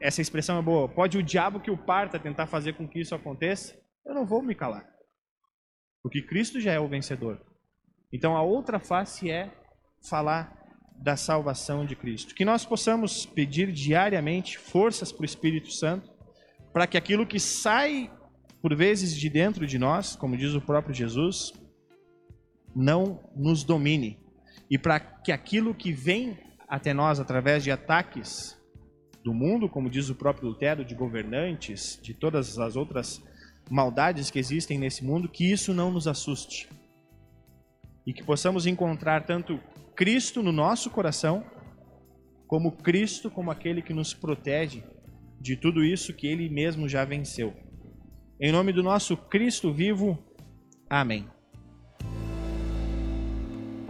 Essa 0.00 0.22
expressão 0.22 0.56
é 0.56 0.62
boa. 0.62 0.88
Pode 0.88 1.18
o 1.18 1.22
diabo 1.22 1.58
que 1.58 1.68
o 1.68 1.76
parta 1.76 2.16
tentar 2.16 2.46
fazer 2.46 2.74
com 2.74 2.86
que 2.86 3.00
isso 3.00 3.12
aconteça? 3.12 3.76
Eu 4.06 4.14
não 4.14 4.24
vou 4.24 4.40
me 4.40 4.54
calar. 4.54 4.88
Porque 6.00 6.22
Cristo 6.22 6.60
já 6.60 6.70
é 6.70 6.78
o 6.78 6.86
vencedor. 6.86 7.44
Então 8.12 8.36
a 8.36 8.42
outra 8.42 8.78
face 8.78 9.28
é 9.32 9.52
falar 10.08 10.64
da 10.94 11.16
salvação 11.16 11.84
de 11.84 11.96
Cristo. 11.96 12.36
Que 12.36 12.44
nós 12.44 12.64
possamos 12.64 13.26
pedir 13.26 13.72
diariamente 13.72 14.58
forças 14.58 15.10
para 15.10 15.22
o 15.22 15.26
Espírito 15.26 15.72
Santo, 15.72 16.13
para 16.74 16.88
que 16.88 16.98
aquilo 16.98 17.24
que 17.24 17.38
sai 17.38 18.10
por 18.60 18.74
vezes 18.74 19.16
de 19.16 19.30
dentro 19.30 19.64
de 19.64 19.78
nós, 19.78 20.16
como 20.16 20.36
diz 20.36 20.54
o 20.54 20.60
próprio 20.60 20.92
Jesus, 20.92 21.52
não 22.74 23.20
nos 23.36 23.62
domine. 23.62 24.18
E 24.68 24.76
para 24.76 24.98
que 24.98 25.30
aquilo 25.30 25.72
que 25.72 25.92
vem 25.92 26.36
até 26.68 26.92
nós 26.92 27.20
através 27.20 27.62
de 27.62 27.70
ataques 27.70 28.60
do 29.22 29.32
mundo, 29.32 29.68
como 29.68 29.88
diz 29.88 30.08
o 30.08 30.16
próprio 30.16 30.48
Lutero, 30.48 30.84
de 30.84 30.96
governantes, 30.96 31.96
de 32.02 32.12
todas 32.12 32.58
as 32.58 32.74
outras 32.74 33.22
maldades 33.70 34.28
que 34.28 34.40
existem 34.40 34.76
nesse 34.76 35.04
mundo, 35.04 35.28
que 35.28 35.48
isso 35.48 35.72
não 35.72 35.92
nos 35.92 36.08
assuste. 36.08 36.68
E 38.04 38.12
que 38.12 38.24
possamos 38.24 38.66
encontrar 38.66 39.24
tanto 39.24 39.60
Cristo 39.94 40.42
no 40.42 40.50
nosso 40.50 40.90
coração, 40.90 41.44
como 42.48 42.72
Cristo 42.72 43.30
como 43.30 43.52
aquele 43.52 43.80
que 43.80 43.94
nos 43.94 44.12
protege 44.12 44.82
de 45.44 45.56
tudo 45.56 45.84
isso 45.84 46.14
que 46.14 46.26
ele 46.26 46.48
mesmo 46.48 46.88
já 46.88 47.04
venceu. 47.04 47.52
Em 48.40 48.50
nome 48.50 48.72
do 48.72 48.82
nosso 48.82 49.14
Cristo 49.14 49.70
vivo. 49.70 50.18
Amém. 50.88 51.28